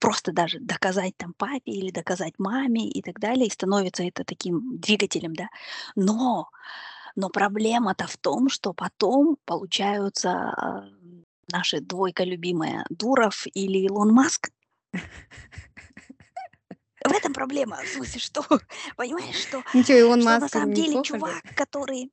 [0.00, 4.78] просто даже доказать там папе или доказать маме и так далее, и становится это таким
[4.78, 5.48] двигателем, да.
[5.94, 6.48] Но
[7.16, 10.88] но проблема-то в том, что потом получаются, а,
[11.50, 14.50] наши двойка любимая: Дуров или Илон Маск.
[17.02, 17.78] в этом проблема.
[17.82, 18.42] В смысле, что,
[18.96, 22.12] понимаешь, что, чё, Илон что на Маск самом деле чувак, который,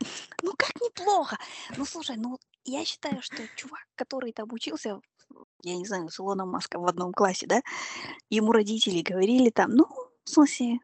[0.42, 1.38] ну как неплохо,
[1.76, 5.00] ну слушай, ну я считаю, что чувак, который там учился,
[5.62, 7.60] я не знаю, с Илоном Маском в одном классе, да,
[8.30, 9.86] ему родители говорили там, ну,
[10.24, 10.78] в смысле,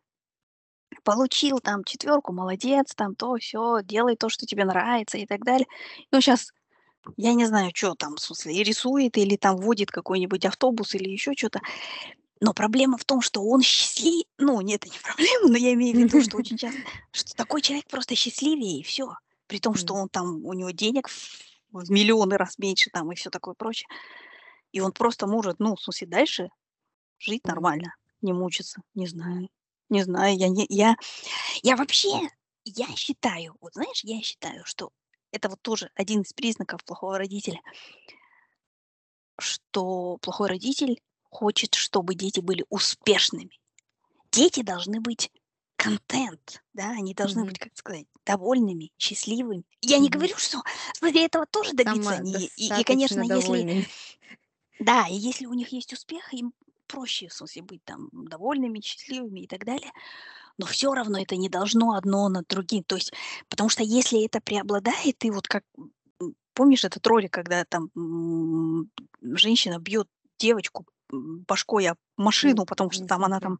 [1.04, 5.66] получил там четверку, молодец, там то, все, делай то, что тебе нравится и так далее.
[6.10, 6.52] Ну, сейчас
[7.16, 11.08] я не знаю, что там, в смысле, и рисует или там водит какой-нибудь автобус или
[11.08, 11.60] еще что-то.
[12.40, 14.24] Но проблема в том, что он счастлив...
[14.38, 16.80] Ну, нет, это не проблема, но я имею в виду, что очень часто...
[17.12, 19.14] Что такой человек просто счастливее, и все.
[19.46, 21.08] При том, что он там, у него денег
[21.70, 23.88] в миллионы раз меньше там и все такое прочее.
[24.72, 26.50] И он просто может, ну, в смысле, дальше
[27.18, 28.82] жить нормально, не мучиться.
[28.94, 29.48] Не знаю.
[29.90, 30.96] Не знаю, я, не, я,
[31.62, 32.08] я вообще,
[32.64, 34.90] я считаю, вот знаешь, я считаю, что
[35.32, 37.60] это вот тоже один из признаков плохого родителя,
[39.38, 43.58] что плохой родитель хочет, чтобы дети были успешными.
[44.32, 45.30] Дети должны быть
[45.76, 47.46] контент, да, они должны Мгм.
[47.46, 49.64] быть, как сказать, довольными, счастливыми.
[49.82, 50.10] Я не Мгм.
[50.10, 50.62] говорю, что
[51.02, 52.46] для этого тоже добиться Само они.
[52.56, 53.66] И, и, конечно, достаточно если.
[54.82, 56.52] Да, и если у них есть успех, им
[56.86, 59.90] проще, в смысле, быть там довольными, счастливыми и так далее.
[60.58, 62.84] Но все равно это не должно одно над другим.
[62.84, 63.12] То есть,
[63.48, 65.64] потому что если это преобладает, ты вот как
[66.54, 68.90] помнишь этот ролик, когда там м,
[69.22, 70.06] женщина бьет
[70.38, 73.58] девочку башкой об машину, потому что там она там...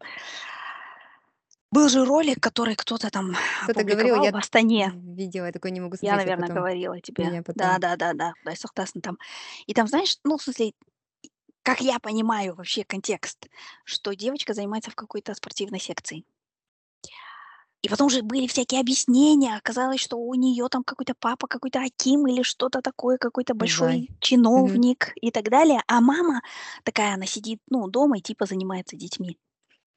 [1.70, 4.92] Был же ролик, который кто-то там Кто-то говорил, я в Астане.
[4.94, 7.24] видела, я такой не могу Я, смотреть, а наверное, потом говорила тебе.
[7.24, 8.34] меня Да, потом да, да, да.
[8.44, 9.18] Да, согласна там.
[9.66, 10.74] И там, знаешь, ну, в смысле,
[11.62, 13.46] как я понимаю вообще контекст,
[13.84, 16.24] что девочка занимается в какой-то спортивной секции.
[17.82, 19.56] И потом же были всякие объяснения.
[19.56, 24.02] Оказалось, что у нее там какой-то папа, какой-то Аким или что-то такое, какой-то большой.
[24.02, 24.16] Мгм.
[24.20, 25.82] чиновник и так далее.
[25.88, 26.42] А мама
[26.84, 29.36] такая, она сидит, ну, дома и типа занимается детьми.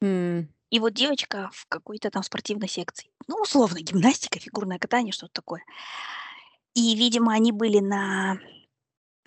[0.01, 0.49] М.
[0.71, 3.12] И вот девочка в какой-то там спортивной секции.
[3.28, 5.63] Ну, условно, гимнастика, фигурное катание, что-то такое.
[6.73, 8.38] И, видимо, они были на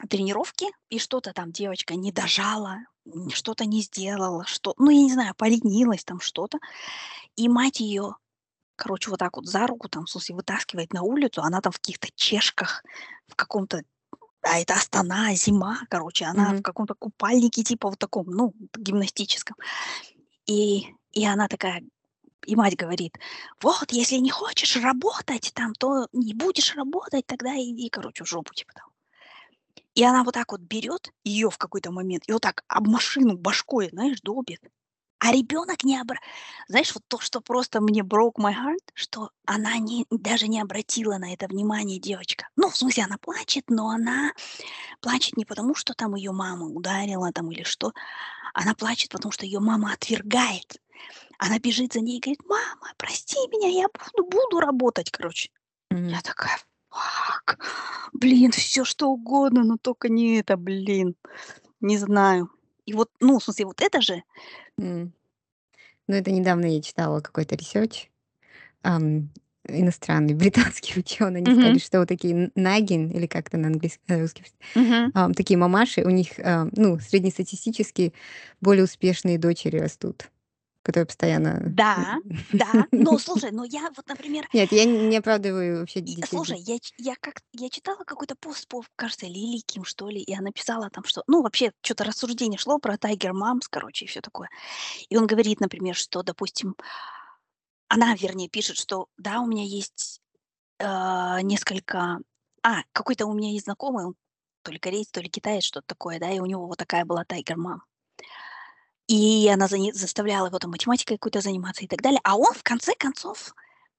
[0.07, 2.79] тренировке, и что-то там девочка не дожала,
[3.33, 6.59] что-то не сделала, что, ну, я не знаю, поленилась там что-то.
[7.37, 8.17] И мать ее
[8.77, 11.79] короче, вот так вот за руку, там, в смысле, вытаскивает на улицу, она там в
[11.79, 12.85] каких-то чешках,
[13.29, 13.83] в каком-то,
[14.43, 16.63] а это Астана, зима, короче, она в Мгм.
[16.63, 19.57] каком-то купальнике, типа вот таком, ну, гимнастическом.
[20.47, 21.83] И, и она такая,
[22.47, 23.19] и мать говорит,
[23.63, 28.55] вот, если не хочешь работать там, то не будешь работать, тогда иди, короче, в жопу,
[28.55, 28.93] типа того.
[29.99, 33.37] И она вот так вот берет ее в какой-то момент и вот так об машину
[33.37, 34.61] башкой, знаешь, долбит.
[35.21, 36.19] А ребенок не обра
[36.69, 41.19] Знаешь, вот то, что просто мне broke my heart, что она не даже не обратила
[41.19, 42.49] на это внимание, девочка.
[42.57, 44.33] Ну, в смысле, она плачет, но она
[45.01, 47.93] плачет не потому, что там ее мама ударила там или что.
[48.55, 50.81] Она плачет, потому что ее мама отвергает.
[51.39, 55.51] Она бежит за ней и говорит: "Мама, прости меня, я буду буду работать", короче.
[56.09, 56.23] Я Мгм.
[56.23, 56.59] такая:
[56.90, 57.59] "Fuck,
[58.12, 61.14] блин, все что угодно, но только не это, блин".
[61.81, 62.51] Не знаю.
[62.87, 64.22] И вот, ну, в смысле, вот это же
[64.79, 65.12] М.
[66.09, 68.11] Ну, это недавно я читала какой-то research,
[68.83, 69.31] ам,
[69.68, 70.35] иностранный,
[70.74, 71.81] британские ученые, они сказали, Мгм.
[71.81, 75.12] что вот такие nagging, или как это на английском, на русском, Мгм.
[75.14, 78.12] ам, такие мамаши, у них, а, ну, среднестатистически
[78.61, 80.31] более успешные дочери растут,
[80.88, 82.16] которые постоянно Да,
[82.53, 82.87] да.
[82.92, 87.14] Но слушай, но я вот, например Нет, я не оправдываю вообще детей слушай, я я
[87.20, 91.05] как я читала какой-то пост по, кажется, Лили Ким, что ли, и она писала там,
[91.05, 94.48] что ну, вообще, что то рассуждение шло про Tiger Moms, короче, и всё такое.
[95.11, 96.74] И он говорит, например, что, допустим,
[97.88, 100.20] она, вернее, пишет, что да, у меня есть,
[100.81, 102.18] а, несколько
[102.62, 104.14] а, какой-то у меня есть знакомый, он
[104.62, 107.24] то ли кореец, то ли китаец, что-то такое, да, и у него вот такая была
[107.24, 107.79] Tiger Mom.
[109.09, 112.21] И она за заставляла его там математикой какой-то заниматься и так далее.
[112.25, 113.55] А он, в конце концов,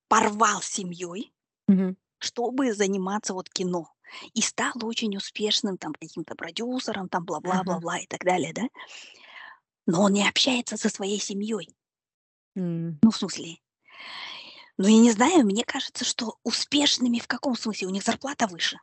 [0.10, 1.34] порвал семьей,
[1.68, 1.96] Мгм.
[2.20, 3.94] чтобы заниматься вот кино.
[4.34, 8.64] И стал очень успешным там каким-то продюсером, там бла-бла-бла-бла и так далее, да.
[9.88, 11.76] Но он не общается со своей семьей.
[12.56, 13.00] М.
[13.04, 13.58] Ну, в смысле,
[14.78, 17.88] ну, я не знаю, мне кажется, что успешными в каком смысле?
[17.88, 18.80] У них зарплата выше.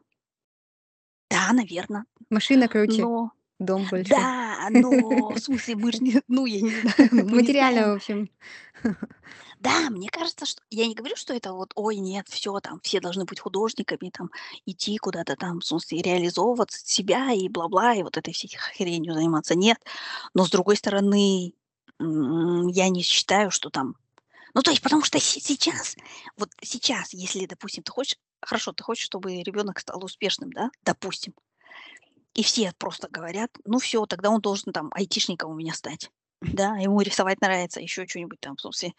[1.31, 2.07] Да, наверно.
[2.31, 4.15] Машина круче, Но дом больше.
[4.15, 8.31] да, но в смысле мы ж не ну, я не знаю, Материально, в общем.
[9.61, 13.01] Да, мне кажется, что я не говорю, что это вот: "Ой, нет, всё там, все
[13.01, 14.31] должны быть художниками, там,
[14.67, 19.55] идти куда-то там, в смысле, реализовываться себя и бла-бла, и вот этой всей хренью заниматься".
[19.55, 19.79] Нет.
[20.35, 21.55] Но с другой стороны,
[21.99, 23.97] я не считаю, что там
[24.55, 25.97] ну, то есть, потому что се сейчас,
[26.37, 31.35] вот сейчас, если, допустим, ты хочешь хорошо, ты хочешь, чтобы ребенок стал успешным, да, допустим,
[32.37, 36.11] и все просто говорят: "Ну всё, тогда он должен там айтишником у меня стать".
[36.43, 38.93] Да, ему рисовать нравится, еще чё-нибудь там, в смысле,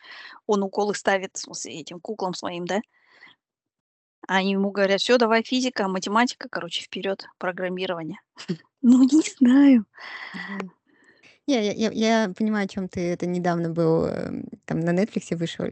[0.48, 2.82] он уколы ставит, в смысле, этим куклам своим, да.
[4.26, 8.20] А они ему говорят: "Всё, давай физика, математика, короче, вперед, программирование".
[8.84, 9.86] Ну, не знаю.
[11.50, 13.00] Я я я понимаю, о чём ты.
[13.00, 15.66] Это недавно был, эм, там на "Нетфликсе" вышел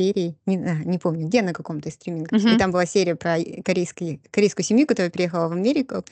[0.00, 2.32] серии, не знаю, не помню где, на каком-то из стримингов.
[2.46, 2.58] И Мгм.
[2.58, 6.04] там была серия про и корейский корейскую семью, которая переехала в Америку.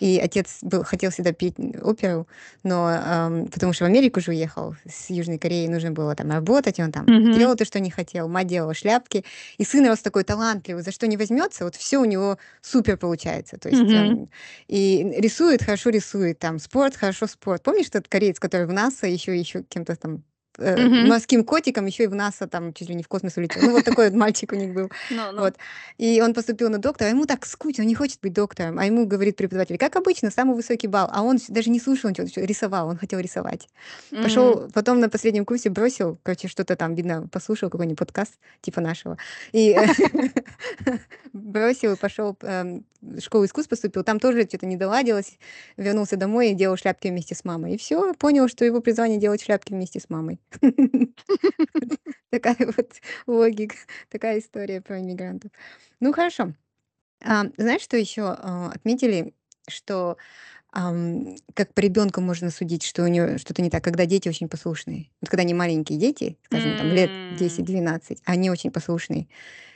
[0.00, 2.26] И отец был хотел всегда петь, оперу,
[2.64, 6.78] но, ам, потому что в Америку же уехал с Южной Кореи, нужно было там работать,
[6.78, 7.32] и он там Мгм.
[7.32, 9.24] делал то, что не хотел, мать делала шляпки.
[9.58, 13.58] И сын рос такой талантливый, за что ни возьмётся, вот всё у него супер получается.
[13.58, 13.94] То есть Мгм.
[13.94, 14.28] он
[14.68, 17.62] и рисует, хорошо рисует, там спорт, хорошо спорт.
[17.62, 20.22] Помнишь тот кореец, который в НАСА ещё ещё кем-то там,
[20.58, 20.76] э,
[21.08, 23.62] морским котиком, ещё и в НАСА там чуть ли не в космос улетел.
[23.62, 24.90] Ну, вот такой вот мальчик у них был.
[25.36, 25.54] Вот.
[25.98, 28.78] И он поступил на доктора, а ему так скучно, он не хочет быть доктором.
[28.78, 31.08] А ему говорит преподаватель: "Как обычно, самый высокий балл".
[31.12, 33.68] А он даже не слушал ничего, он чё рисовал, он хотел рисовать.
[34.12, 34.22] М.
[34.22, 39.16] Пошёл потом на последнем курсе бросил, короче, что-то там, видно, послушал какой-нибудь подкаст типа нашего,
[39.52, 39.74] и
[41.32, 44.02] бросил и пошёл, эм, в школу искусств поступил.
[44.04, 45.38] Там тоже чё-то не доладилось.
[45.76, 47.74] Вернулся домой и делал шляпки вместе с мамой.
[47.74, 50.38] И всё, понял, что его призвание- делать шляпки вместе с мамой.
[52.30, 52.92] Такая вот
[53.26, 53.76] логика,
[54.10, 55.50] такая история про иммигрантов.
[56.00, 56.54] Ну, хорошо.
[57.24, 59.34] А, знаешь, что ещё, а, отметили,
[59.68, 60.18] что,
[60.72, 64.48] ам, как по ребёнку можно судить, что у неё что-то не так, когда дети очень
[64.48, 65.10] послушные.
[65.22, 67.36] Вот когда они маленькие дети, скажем, там лет М.
[67.36, 69.28] 10-12, а они очень послушные.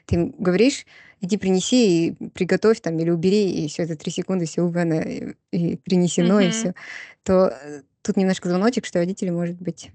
[0.07, 0.87] Ты им говоришь:
[1.22, 5.35] "Иди принеси и приготовь там или убери", и всё, за 3 секунды всё убрано, и
[5.52, 6.52] и принесено, и Мгм.
[6.52, 6.74] всё.
[7.24, 9.90] То, э, тут немножко звоночек, что родители, может быть,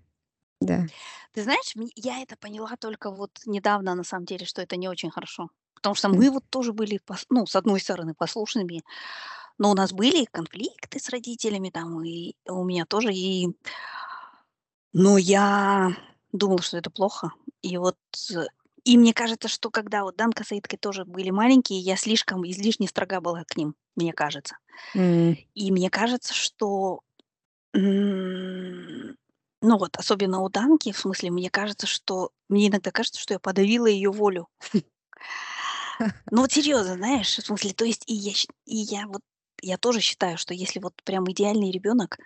[0.65, 0.87] да.
[1.33, 5.11] Ты знаешь, я это поняла только вот недавно, на самом деле, что это не очень
[5.11, 5.49] хорошо.
[5.75, 6.99] Потому что мы вот тоже были
[7.29, 8.83] ну, с одной стороны, послушными,
[9.57, 13.49] но у нас были конфликты с родителями там, и у меня тоже, и
[14.93, 15.95] но я
[16.31, 17.31] думала, что это плохо.
[17.61, 17.97] И вот,
[18.83, 22.87] и мне кажется, что когда вот Данка с Аиткой тоже были маленькие, я слишком излишне
[22.87, 24.57] строга была к ним, мне кажется.
[24.95, 25.35] М.
[25.55, 27.01] И мне кажется, что,
[27.75, 29.15] м,
[29.63, 33.39] ну вот особенно у Данки, в смысле, мне кажется, что мне иногда кажется, что я
[33.39, 34.49] подавила её волю.
[36.31, 39.21] Ну вот серьёзно, знаешь, в смысле, то есть и я щ и я вот,
[39.61, 42.17] я тоже считаю, что если вот прям идеальный ребёнок,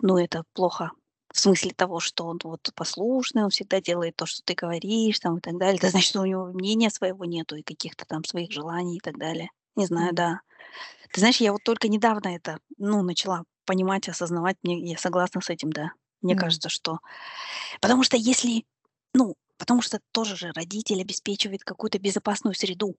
[0.00, 0.92] ну, это плохо.
[1.34, 5.38] В смысле того, что он вот послушный, он всегда делает то, что ты говоришь, там,
[5.38, 5.78] и так далее.
[5.78, 9.18] Это значит, что у него мнения своего нету и каких-то там своих желаний и так
[9.18, 9.50] далее.
[9.76, 10.40] Не знаю, да.
[11.12, 14.56] Ты знаешь, я вот только недавно это, ну, начала понимать, осознавать.
[14.64, 15.92] Мне я согласна с этим, да.
[16.22, 16.36] Мне М.
[16.36, 16.98] кажется, что
[17.80, 18.64] потому что если,
[19.14, 22.96] ну, потому что тоже же родитель обеспечивает какую-то безопасную среду.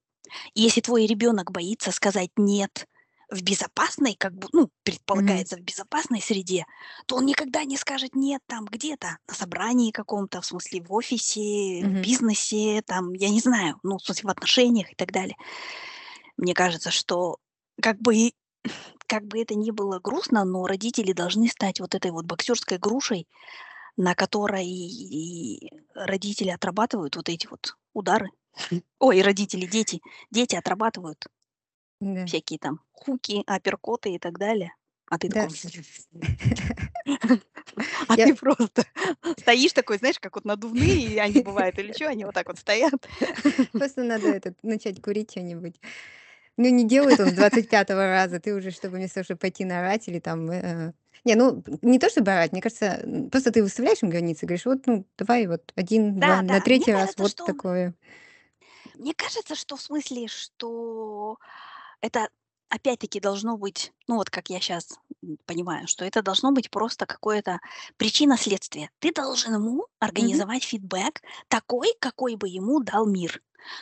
[0.55, 2.87] И если твой ребёнок боится сказать "нет"
[3.31, 6.65] в безопасной, как бы, ну, предполагается, в безопасной среде,
[7.07, 11.85] то он никогда не скажет "нет" там где-то на собрании каком-то, в смысле, в офисе,
[11.87, 12.01] в Мгм.
[12.01, 15.37] бизнесе, там, я не знаю, ну, в смысле, в отношениях и так далее.
[16.37, 17.37] Мне кажется, что
[17.81, 18.31] как бы
[19.09, 23.27] как бы это ни было грустно, но родители должны стать вот этой вот боксёрской грушей,
[23.97, 28.29] на которой и родители отрабатывают вот эти вот удары.
[28.99, 31.25] Ой, родители, дети дети отрабатывают
[32.01, 32.31] Да.
[32.31, 34.73] всякие там хуки, апперкоты и так далее.
[35.09, 35.39] А ты Да.
[35.39, 35.49] такой
[38.09, 38.83] А ты просто
[39.37, 42.93] стоишь такой, знаешь, как вот надувные они бывают или чё, они вот так вот стоят.
[43.77, 45.75] Просто надо этот начать курить чё-нибудь.
[46.61, 50.09] Ну, не делает он с 25 раза, ты уже, чтобы вместо того, чтобы пойти наорать
[50.09, 50.91] или там, э
[51.23, 54.85] Не, ну, не то чтобы орать, мне кажется, просто ты выставляешь им границы, говоришь: "Вот,
[54.85, 57.93] ну, давай вот 1-2, Да, на да, мне 3 раз кажется, вот что такое".
[58.95, 61.37] мне кажется, что в смысле, что
[62.01, 62.29] это
[62.69, 64.59] опять-таки должно быть, ну, вот как я
[65.23, 67.59] м, понимаю, что это должно быть просто какое-то
[67.97, 68.89] причина-следствие.
[68.99, 73.41] Ты должен ему организовать фидбэк такой, какой бы ему дал мир.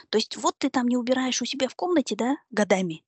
[0.09, 3.03] То есть вот ты там не убираешь у себя в комнате, да, годами,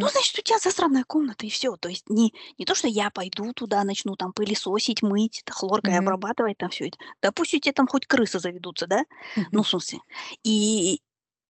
[0.00, 0.10] ну, Мгм.
[0.10, 1.76] значит, у тя засранная комната, и всё.
[1.78, 6.00] То есть не не то, что я пойду туда, начну там пылесосить, мыть, хлоркой Мгм.
[6.00, 6.98] обрабатывать там всё это.
[7.22, 9.04] Да пусть у тя там хоть крысы заведутся, да.
[9.52, 9.64] Ну, Мгм.
[9.64, 10.00] в смысле.
[10.44, 11.00] И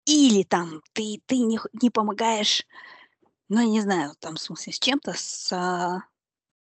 [0.07, 2.65] или там ты ты не не помогаешь,
[3.53, 6.03] ну, я не знаю, там, в смысле, с чем-то, с а,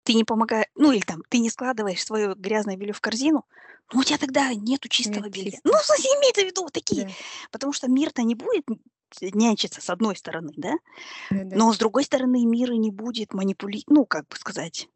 [0.05, 3.45] ты не помога ну, или там ты не складываешь своё грязное белье в корзину,
[3.93, 5.61] ну, у тя тогда нету чистого Нет, белья.
[5.65, 5.83] Ну, чисто.
[5.83, 7.13] в смысле, имеется в виду вот такие, Да.
[7.53, 8.67] потому что мир-то не будет
[9.21, 10.75] нянчиться с одной стороны, да,
[11.31, 11.57] Да-да.
[11.57, 14.89] но с другой стороны мир и не будет манипули ну, как бы сказать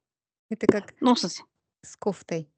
[0.50, 1.44] Это как ну, в смысле
[1.85, 2.49] с кофтой.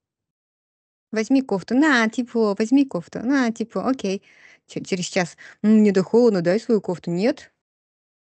[1.13, 1.75] Возьми кофту.
[1.75, 3.21] На, тепло, возьми кофту.
[3.21, 3.83] На, тепло.
[3.87, 4.23] Окей.
[4.67, 7.11] Че через час: "М, мне так холодно, дай свою кофту".
[7.11, 7.54] Нет.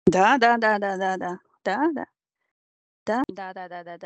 [0.07, 1.39] Да да да да да да.
[1.63, 2.05] Да, да.
[3.05, 3.23] Да?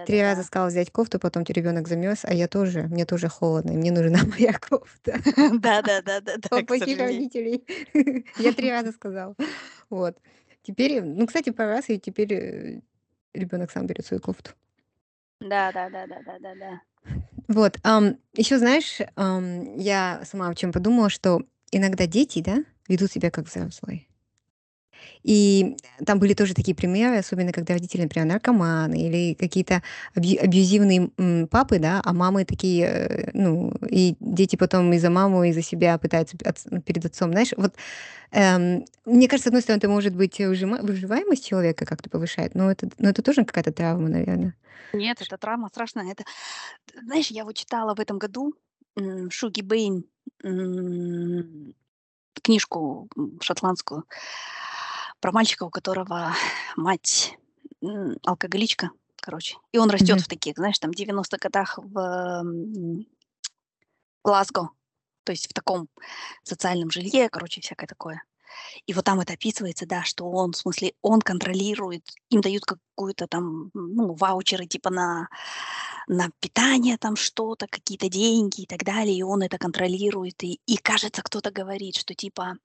[0.06, 3.72] 3 раза сказала взять кофту, потом те ребёнок замёрз, а я тоже, мне тоже холодно,
[3.72, 5.20] и мне нужна моя кофта.
[5.62, 7.30] Да-да-да-да-да, О, плохих сожалению.
[7.30, 7.66] родителей.
[8.38, 9.36] Я 3 раза сказала.
[9.89, 10.18] Вот.
[10.64, 12.82] Теперь, э, ну, кстати, пару раз, и теперь, э,
[13.34, 14.52] ребёнок сам берёт свою кофту.
[15.41, 16.82] Да-да-да-да-да-да-да.
[17.48, 17.78] Вот,
[18.36, 19.00] ещё знаешь,
[19.78, 21.41] я сама вот чем подумала, что
[21.72, 24.07] иногда дети, да, ведут себя как взрослые.
[25.24, 25.76] И
[26.06, 29.82] там были тоже такие примеры, особенно когда родители, например, наркоманы или какие-то
[30.16, 31.10] абью абьюзивные,
[31.48, 35.62] папы, да, а мамы такие, э, ну, и дети потом и за маму, и за
[35.62, 37.32] себя пытаются отц перед отцом.
[37.32, 37.74] Знаешь, вот,
[38.32, 42.72] эм, мне кажется, с одной стороны, это может быть выжима выживаемость человека как-то повышает, но
[42.72, 44.54] это но это тоже какая-то травма, наверно.
[44.93, 46.12] Нет, это травма страшная.
[46.12, 46.24] Это
[47.04, 48.54] знаешь, я вот читала в этом году,
[49.30, 50.06] Шуги Бэйн,
[50.43, 51.74] м,
[52.41, 53.10] книжку,
[53.41, 54.06] шотландскую
[55.20, 56.34] про мальчика, у которого
[56.76, 57.38] мать,
[58.26, 58.91] алкоголичка,
[59.22, 59.57] короче.
[59.72, 60.26] И он растёт Мгм.
[60.26, 62.43] в таких, знаешь, там 90 годах в,
[64.24, 64.70] Глазго,
[65.24, 65.88] то есть в таком
[66.43, 68.24] социальном жилье, короче, всякое такое.
[68.88, 73.28] И вот там это описывается, да, что он, в смысле, он контролирует, им дают какую-то
[73.28, 75.30] там, ну, ваучеры типа на
[76.07, 80.43] на питание, там что-то, какие-то деньги и так далее, и он это контролирует.
[80.43, 82.55] И и, кажется, кто-то говорит, что типа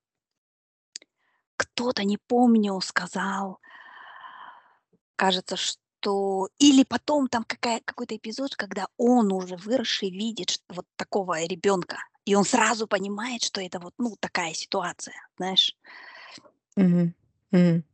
[1.75, 3.59] кто-то, не помню, сказал
[5.19, 11.41] кажется, что или потом там какая какой-то эпизод, когда он уже выросший видит вот такого
[11.45, 15.77] ребёнка, и он сразу понимает, что это вот, ну, такая ситуация, знаешь.
[16.77, 17.15] Мгм,
[17.51, 17.85] мгм.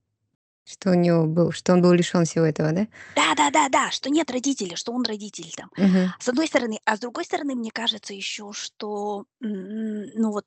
[0.64, 2.87] Что у него был что он был лишён всего этого, да?
[3.16, 5.70] Да-да-да-да, что нет родителей, что он родитель там.
[5.76, 6.12] Мгм.
[6.20, 6.79] С одной стороны.
[6.85, 10.47] А с другой стороны, мне кажется ещё, что, ну вот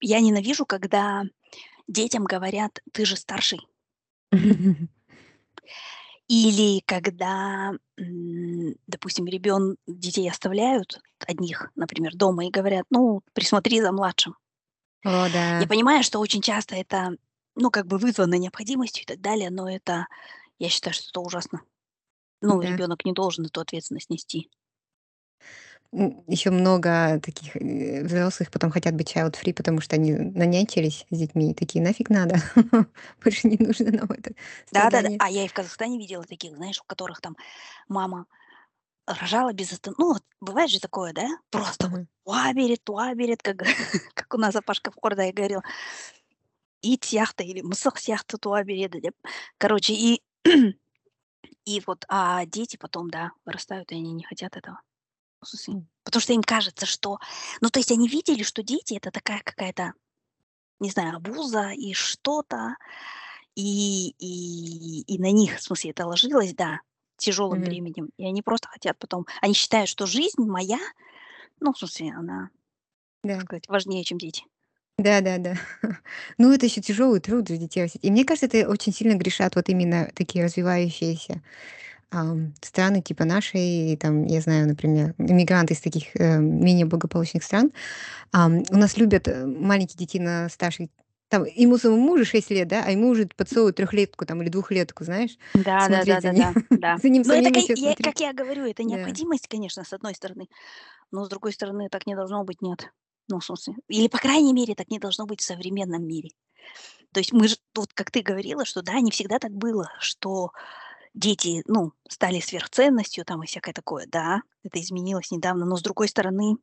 [0.00, 1.24] я ненавижу, когда
[1.90, 3.60] детям говорят: "Ты же старший".
[6.28, 7.72] Или когда,
[8.86, 14.36] допустим, ребён детей оставляют одних, например, дома и говорят: "Ну, присмотри за младшим".
[15.04, 15.28] О
[15.58, 15.68] Я да.
[15.68, 17.16] понимаю, что очень часто это,
[17.54, 20.06] ну, как бы вызвано необходимостью и так далее, но это,
[20.58, 21.60] я считаю, что это ужасно.
[22.42, 22.60] Ну, Да.
[22.62, 24.50] ребёнок не должен эту ответственность нести.
[25.92, 31.04] М, ещё много таких, э, взрослых потом хотят быть child free, потому что они нанянчились
[31.10, 32.36] с детьми и такие: "Нафиг надо,
[33.24, 34.32] больше не нужно нам это
[34.72, 35.08] Да-да-да.
[35.08, 35.18] страдание".
[35.18, 37.36] А я и в Казахстане видела таких, знаешь, у которых там
[37.88, 38.26] мама
[39.06, 41.28] рожала без остан ну, вот бывает же такое, да?
[41.50, 42.08] Просто Мгм.
[42.24, 43.58] туа берет, туа берет, как
[44.14, 45.62] как у нас Апашка в Кордае говорил.
[46.82, 49.16] Ит сияқты или мысық сияқты туа береді деп.
[49.58, 50.22] Короче, и
[51.66, 54.80] и вот, а дети потом, да, вырастают, и они не хотят этого.
[56.04, 57.18] Потому что им кажется, что
[57.60, 59.92] ну, то есть они видели, что дети- это такая какая-то,
[60.80, 62.76] не знаю, обуза и что-то,
[63.56, 66.80] и и и на них, в смысле, это ложилось, да,
[67.18, 67.80] тяжёлым Мгм.
[67.80, 68.10] бременем.
[68.18, 70.78] И они просто хотят потом они считают, что жизнь моя,
[71.60, 72.50] ну, в смысле, она,
[73.30, 73.40] так Да.
[73.42, 74.44] сказать, важнее, чем дети.
[74.98, 75.54] Да-да-да.
[76.38, 77.88] Ну, это ещё тяжёлый труд же детей.
[78.02, 81.42] И мне кажется, это очень сильно грешат вот именно такие развивающиеся,
[82.10, 83.92] ам, страны типа нашей.
[83.94, 87.72] И там, я знаю, например, иммигранты из таких, э, менее благополучных стран.
[88.32, 90.90] Ам, у нас любят, э, маленьких детей на старших
[91.30, 95.04] там ему самому уже 6 лет, да, а ему уже подсовывают трёхлетку там или двухлетку,
[95.04, 95.38] знаешь,
[95.78, 97.00] смотреть за ним, Да-да-да-да-да, да.
[97.02, 99.14] за ним Но это кань ещё я, как я говорю, это Да.
[99.14, 100.48] необходимость, конечно, с одной стороны,
[101.12, 102.90] но с другой стороны, так не должно быть, нет.
[103.28, 106.30] Ну, в смысле, или, по крайней мере, так не должно быть в современном мире.
[107.12, 110.52] То есть мы же вот, как ты говорила, что да, не всегда так было, что
[111.14, 114.06] дети, ну, стали сверхценностью там и всякое такое.
[114.06, 116.56] Да, это изменилось недавно, но с другой стороны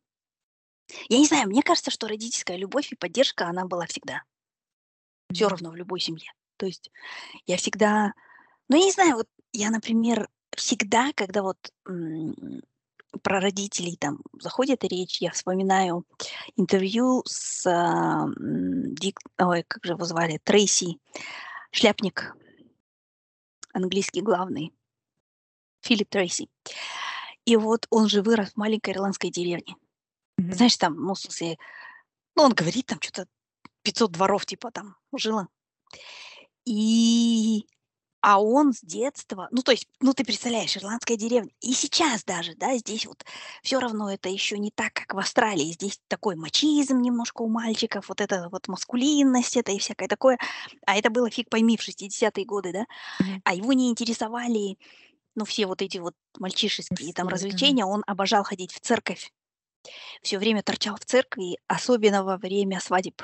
[1.10, 4.22] я не знаю, мне кажется, что родительская любовь и поддержка, она была всегда.
[5.32, 5.50] Мгм.
[5.50, 6.32] равно в любой семье.
[6.58, 6.90] То есть
[7.48, 8.14] я всегда
[8.70, 11.58] ну, я не знаю, вот я, например, всегда, когда вот,
[11.90, 12.36] м,
[13.24, 16.06] про родителей там заходит речь, я вспоминаю
[16.58, 18.34] интервью с, ам,
[18.96, 21.00] Дик ой, как же его звали, Трейси,
[21.72, 22.36] "Шляпник".
[23.78, 24.74] Английский главный.
[25.82, 26.50] Филипп Трейси.
[27.46, 29.76] И вот он же вырос в маленькой ирландской деревне.
[30.38, 30.54] Мгм.
[30.54, 31.58] Знаешь, там, ну, в смысле,
[32.36, 33.28] ну, он говорит, там чё-то
[33.84, 35.48] 500 дворов типа там жило.
[36.66, 37.68] И,
[38.22, 41.52] а он с детства ну, то есть, ну, ты представляешь, ирландская деревня.
[41.62, 43.24] И сейчас даже, да, здесь вот
[43.64, 45.72] всё равно это ещё не так, как в Австралии.
[45.74, 50.38] Здесь такой мачизм немножко у мальчиков, вот эта вот маскулинность это и всякое такое.
[50.86, 52.86] А это было фиг пойми в 60 годы, да.
[53.46, 54.78] А его не интересовали,
[55.36, 57.86] ну, все вот эти вот мальчишеские там Все, развлечения.
[57.86, 59.32] Он обожал ходить в церковь.
[60.24, 63.22] Всё время торчал в церкви, особенно во время свадеб.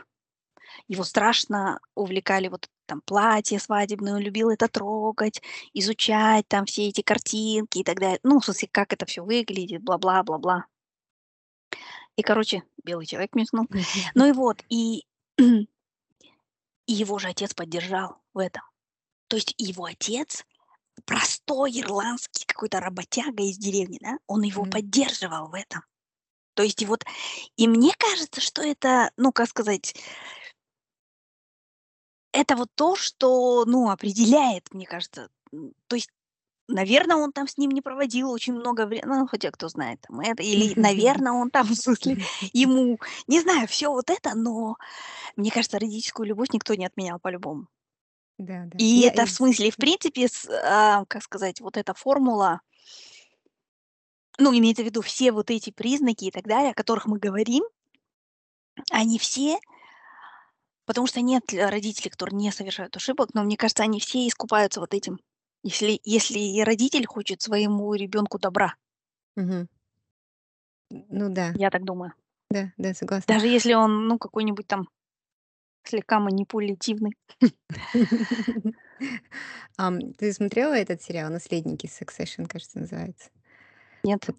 [0.90, 5.42] Его страшно увлекали вот там платье свадебное, он любил это трогать,
[5.74, 8.20] изучать там все эти картинки и так далее.
[8.24, 10.66] Ну, в смысле, как это все выглядит, бла-бла-бла-бла.
[12.16, 13.68] И, короче, белый человек мяснул.
[14.16, 15.06] Ну и вот, и,
[15.38, 15.68] и
[16.88, 18.64] его же отец поддержал в этом.
[19.28, 20.46] То есть его отец,
[21.06, 24.72] простой ирландский какой-то работяга из деревни, да, он его Мгм.
[24.72, 25.82] поддерживал в этом.
[26.54, 27.04] То есть и вот,
[27.56, 29.96] и мне кажется, что это, ну, как сказать,
[32.34, 35.30] это вот то, что, ну, определяет, мне кажется.
[35.88, 36.10] То есть,
[36.68, 40.20] наверное, он там с ним не проводил очень много времени, ну, хотя кто знает там
[40.20, 42.18] это, или, наверное, он там, в смысле,
[42.54, 44.76] ему, не знаю, все вот это, но
[45.36, 47.68] мне кажется, родительскую любовь никто не отменял по-любому.
[48.40, 48.78] Да, да.
[48.80, 52.62] И Я это в из смысле, в принципе, с, а, как сказать, вот эта формула,
[54.40, 57.64] ну, имеется в виду все вот эти признаки и так далее, о которых мы говорим,
[58.90, 59.60] они все,
[60.86, 64.80] потому что нет л- родителей, которые не совершают ошибок, но мне кажется, они все искупаются
[64.80, 65.20] вот этим.
[65.64, 68.76] Если, если родитель хочет своему ребенку добра,
[69.36, 69.68] Мгм.
[71.10, 72.14] Ну да, я так думаю.
[72.50, 73.34] да, да, согласна.
[73.34, 74.88] Даже если он, ну, какой-нибудь там
[75.84, 77.14] слегка манипулятивный.
[80.18, 81.88] Ты смотрела этот сериал "Наследники"?
[81.88, 83.30] Succession, кажется, называется.
[84.04, 84.30] Нет.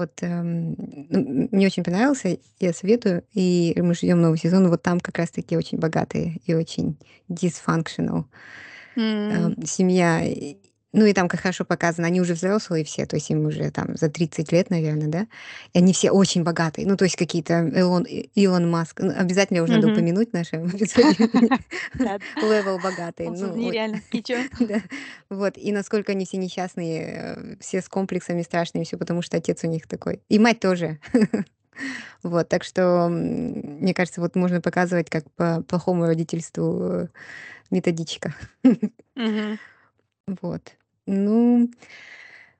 [0.00, 0.74] Вот, эм,
[1.10, 4.68] ну, мне очень понравился, я советую, и мы ждем новый сезон.
[4.68, 6.96] Вот там как раз таки очень богатые и очень
[7.28, 8.24] dysfunctional,
[8.96, 10.24] М, эм, семья.
[10.24, 10.56] И,
[10.92, 13.96] ну, и там как хорошо показано, они уже взрослые все, то есть им уже там
[13.96, 15.26] за 30 лет, наверное, да?
[15.72, 16.86] И они все очень богатые.
[16.86, 19.00] Ну, то есть какие-то Илон Илон Маск.
[19.00, 19.96] Ну, обязательно уже надо мгм.
[19.96, 21.28] упомянуть в нашем эпизоде.
[22.42, 23.28] Левел богатый.
[23.28, 24.00] Ну, нереально.
[25.30, 25.56] Вот.
[25.56, 29.68] И насколько они все несчастные, э, все с комплексами страшными, все потому что отец у
[29.68, 30.20] них такой.
[30.28, 30.98] И мать тоже.
[32.22, 32.48] Вот.
[32.50, 37.08] Так что, мне кажется, вот можно показывать, как по плохому родительству, э,
[37.70, 38.34] методичка.
[40.42, 40.76] Вот.
[41.10, 41.68] Ну,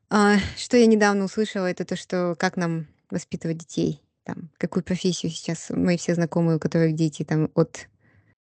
[0.09, 4.03] а, что я недавно услышала, это то, что как нам воспитывать детей.
[4.24, 7.86] Там, какую профессию сейчас мои все знакомые, у которых дети там от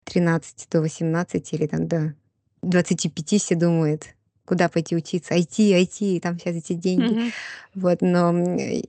[0.05, 2.15] 13 до 18 или там до
[2.63, 4.07] 25 все думают,
[4.45, 5.35] куда пойти учиться.
[5.35, 7.13] IT, IT, там сейчас эти деньги.
[7.13, 7.31] Мгм.
[7.75, 8.33] Вот, но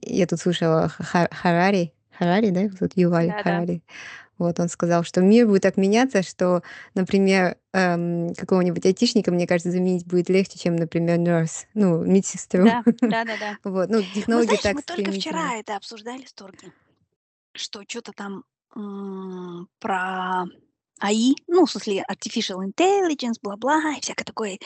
[0.01, 3.43] я тут слушала Ха- Харари, Харари, да, зовут Юваль Да-да.
[3.43, 3.83] Харари.
[4.37, 6.63] Вот он сказал, что мир будет так меняться, что,
[6.95, 12.63] например, эм, какого-нибудь айтишника, мне кажется, заменить будет легче, чем, например, nurse, ну, медсестру.
[12.63, 13.57] Да, да-да-да.
[13.63, 16.71] Вот, ну, Мы, технологии знаешь, так мы только вчера это обсуждали с Торги,
[17.55, 18.43] что что то там
[18.75, 20.45] м, про
[20.99, 24.57] АИ, ну, в смысле, artificial intelligence, бла-бла, и всякое такое.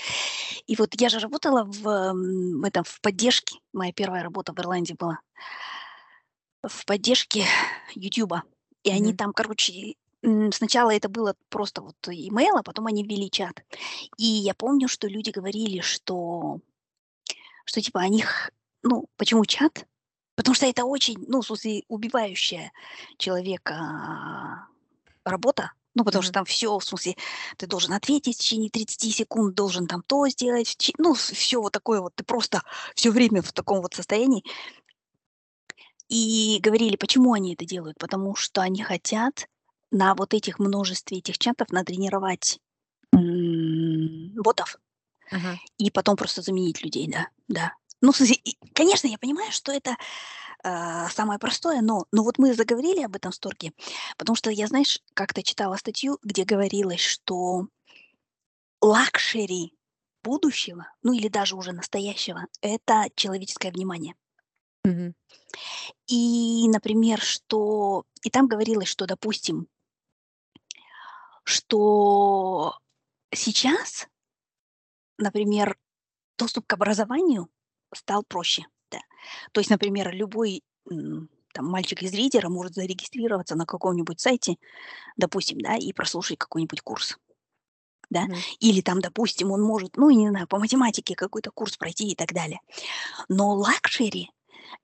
[0.68, 4.95] И вот я же работала в, м, этом, в поддержке, моя первая работа в Ирландии
[4.97, 5.20] была,
[6.63, 7.45] в поддержке
[7.95, 8.43] Ютуба.
[8.88, 13.63] И они там, короче, сначала это было просто вот имейл, а потом они ввели чат.
[14.17, 16.59] И я помню, что люди говорили, что,
[17.65, 18.51] что типа о них,
[18.83, 19.85] ну, почему чат?
[20.35, 22.71] Потому что это очень, ну, в смысле, убивающая
[23.17, 24.67] человека
[25.25, 25.71] работа.
[25.95, 26.39] Ну, потому что Ага.
[26.39, 27.17] там все, в смысле,
[27.57, 31.99] ты должен ответить в течение 30 секунд, должен там то сделать, ну, все вот такое
[31.99, 32.61] вот, ты просто
[32.95, 34.45] все время в таком вот состоянии.
[36.09, 37.97] И говорили, почему они это делают?
[37.97, 39.47] Потому что они хотят
[39.91, 42.59] на вот этих множестве этих чатов натренировать
[43.13, 44.77] м, ботов
[45.31, 45.57] Ага.
[45.77, 47.73] и потом просто заменить людей, да, да.
[48.01, 48.11] Ну,
[48.73, 49.95] конечно, я понимаю, что это
[50.63, 53.73] а, самое простое, но, но вот мы заговорили об этом в Торге,
[54.17, 57.67] потому что я, знаешь, как-то читала статью, где говорилось, что
[58.81, 59.73] luxury
[60.23, 64.15] будущего, ну или даже уже настоящего, это человеческое внимание.
[64.88, 65.13] Мгм.
[66.07, 68.05] И, например, что...
[68.23, 69.67] И там говорилось, что, допустим,
[71.43, 72.77] что
[73.33, 74.07] сейчас,
[75.17, 75.77] например,
[76.38, 77.49] доступ к образованию
[77.93, 78.65] стал проще.
[78.91, 78.99] Да.
[79.51, 84.55] То есть, например, любой м, там, мальчик из лидера может зарегистрироваться на каком-нибудь сайте,
[85.17, 87.17] допустим, да, и прослушать какой-нибудь курс.
[88.09, 88.23] Да?
[88.23, 88.35] Мгм.
[88.59, 92.31] Или там, допустим, он может, ну, не знаю, по математике какой-то курс пройти и так
[92.31, 92.61] далее.
[93.27, 94.31] Но luxury –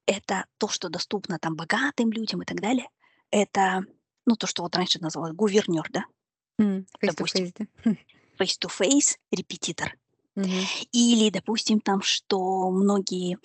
[0.05, 2.87] это то, что доступно там богатым людям и так далее.
[3.31, 3.81] Это,
[4.25, 6.05] ну, то, что вот раньше называлось гувернер, да,
[6.59, 7.51] to допустим,
[8.39, 9.97] face-to-face репетитор.
[10.35, 10.49] Мгм.
[10.91, 13.37] Или, допустим, там, что многие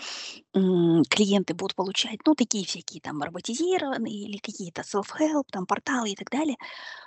[0.55, 6.17] м, клиенты будут получать, ну, такие всякие там роботизированные или какие-то self-help, там, порталы и
[6.17, 6.57] так далее.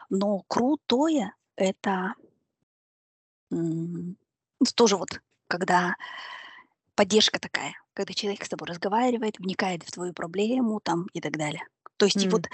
[0.09, 2.13] Но крутое– это
[3.51, 4.17] м,
[4.75, 5.95] тоже вот, когда
[6.95, 11.63] поддержка такая, когда человек с тобой разговаривает, вникает в твою проблему там и так далее.
[11.97, 12.31] То есть и М.
[12.31, 12.47] вот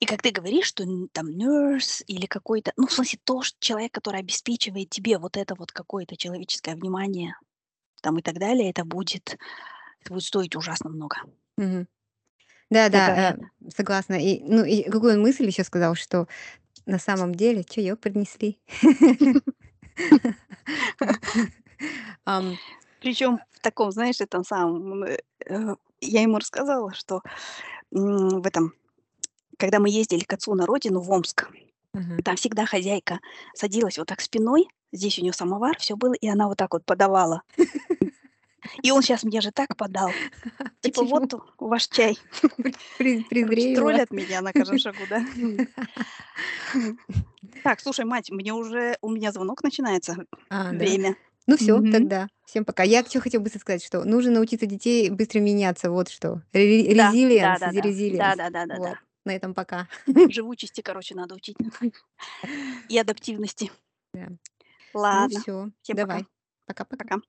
[0.00, 3.92] И как ты говоришь, что там nurse или какой-то, ну, в смысле, то, ш человек,
[3.94, 7.36] который обеспечивает тебе вот это вот какое-то человеческое внимание,
[8.02, 9.36] там и так далее, это будет
[10.02, 11.16] это будет стоить ужасно много.
[12.90, 13.34] Это Да-да, это.
[13.34, 13.36] э,
[13.76, 14.14] согласна.
[14.14, 16.26] И, ну, и какую мысль еще сказал, что
[16.86, 18.60] на самом деле чаёк принесли.
[23.02, 27.20] Причем в таком, знаешь, этом самом, э, э, я ему рассказала, что,
[27.90, 28.74] в этом,
[29.58, 31.48] когда мы ездили к отцу на родину, в Омск,
[31.94, 32.22] Мгм.
[32.24, 33.20] там всегда хозяйка
[33.54, 36.84] садилась вот так спиной, здесь у неё самовар, всё было, и она вот так вот
[36.86, 37.42] подавала.
[38.82, 40.12] И он щас мне же так подал.
[40.82, 41.02] Типа?
[41.04, 42.18] "Вот у ваш чай".
[43.42, 43.74] Вас.
[43.74, 45.20] троллят меня на каждом шагу, да?
[47.64, 50.16] Так, слушай, мать, мне уже у меня звонок начинается.
[50.50, 50.72] А?
[50.72, 51.14] Время.
[51.46, 51.90] Ну всё, Мгм.
[51.92, 52.28] тогда.
[52.46, 52.82] Всем пока.
[52.82, 55.90] Я чё хотела быстро сказать, что нужно научиться детей быстро меняться.
[55.90, 56.42] Вот что.
[56.52, 57.80] Ре Да, resilience, да-да-да.
[57.80, 58.36] resilience.
[58.70, 58.98] Вот.
[58.98, 58.98] Да-да-да-да-да.
[59.24, 59.88] На этом пока.
[60.28, 61.56] Живучести, короче, надо учить.
[62.88, 63.70] И адаптивности.
[64.14, 64.28] Да.
[65.10, 65.40] Ну Ладно.
[65.82, 66.06] Всем пока.
[66.06, 66.26] давай.
[66.66, 67.04] Пока-пока.
[67.04, 67.22] Пока.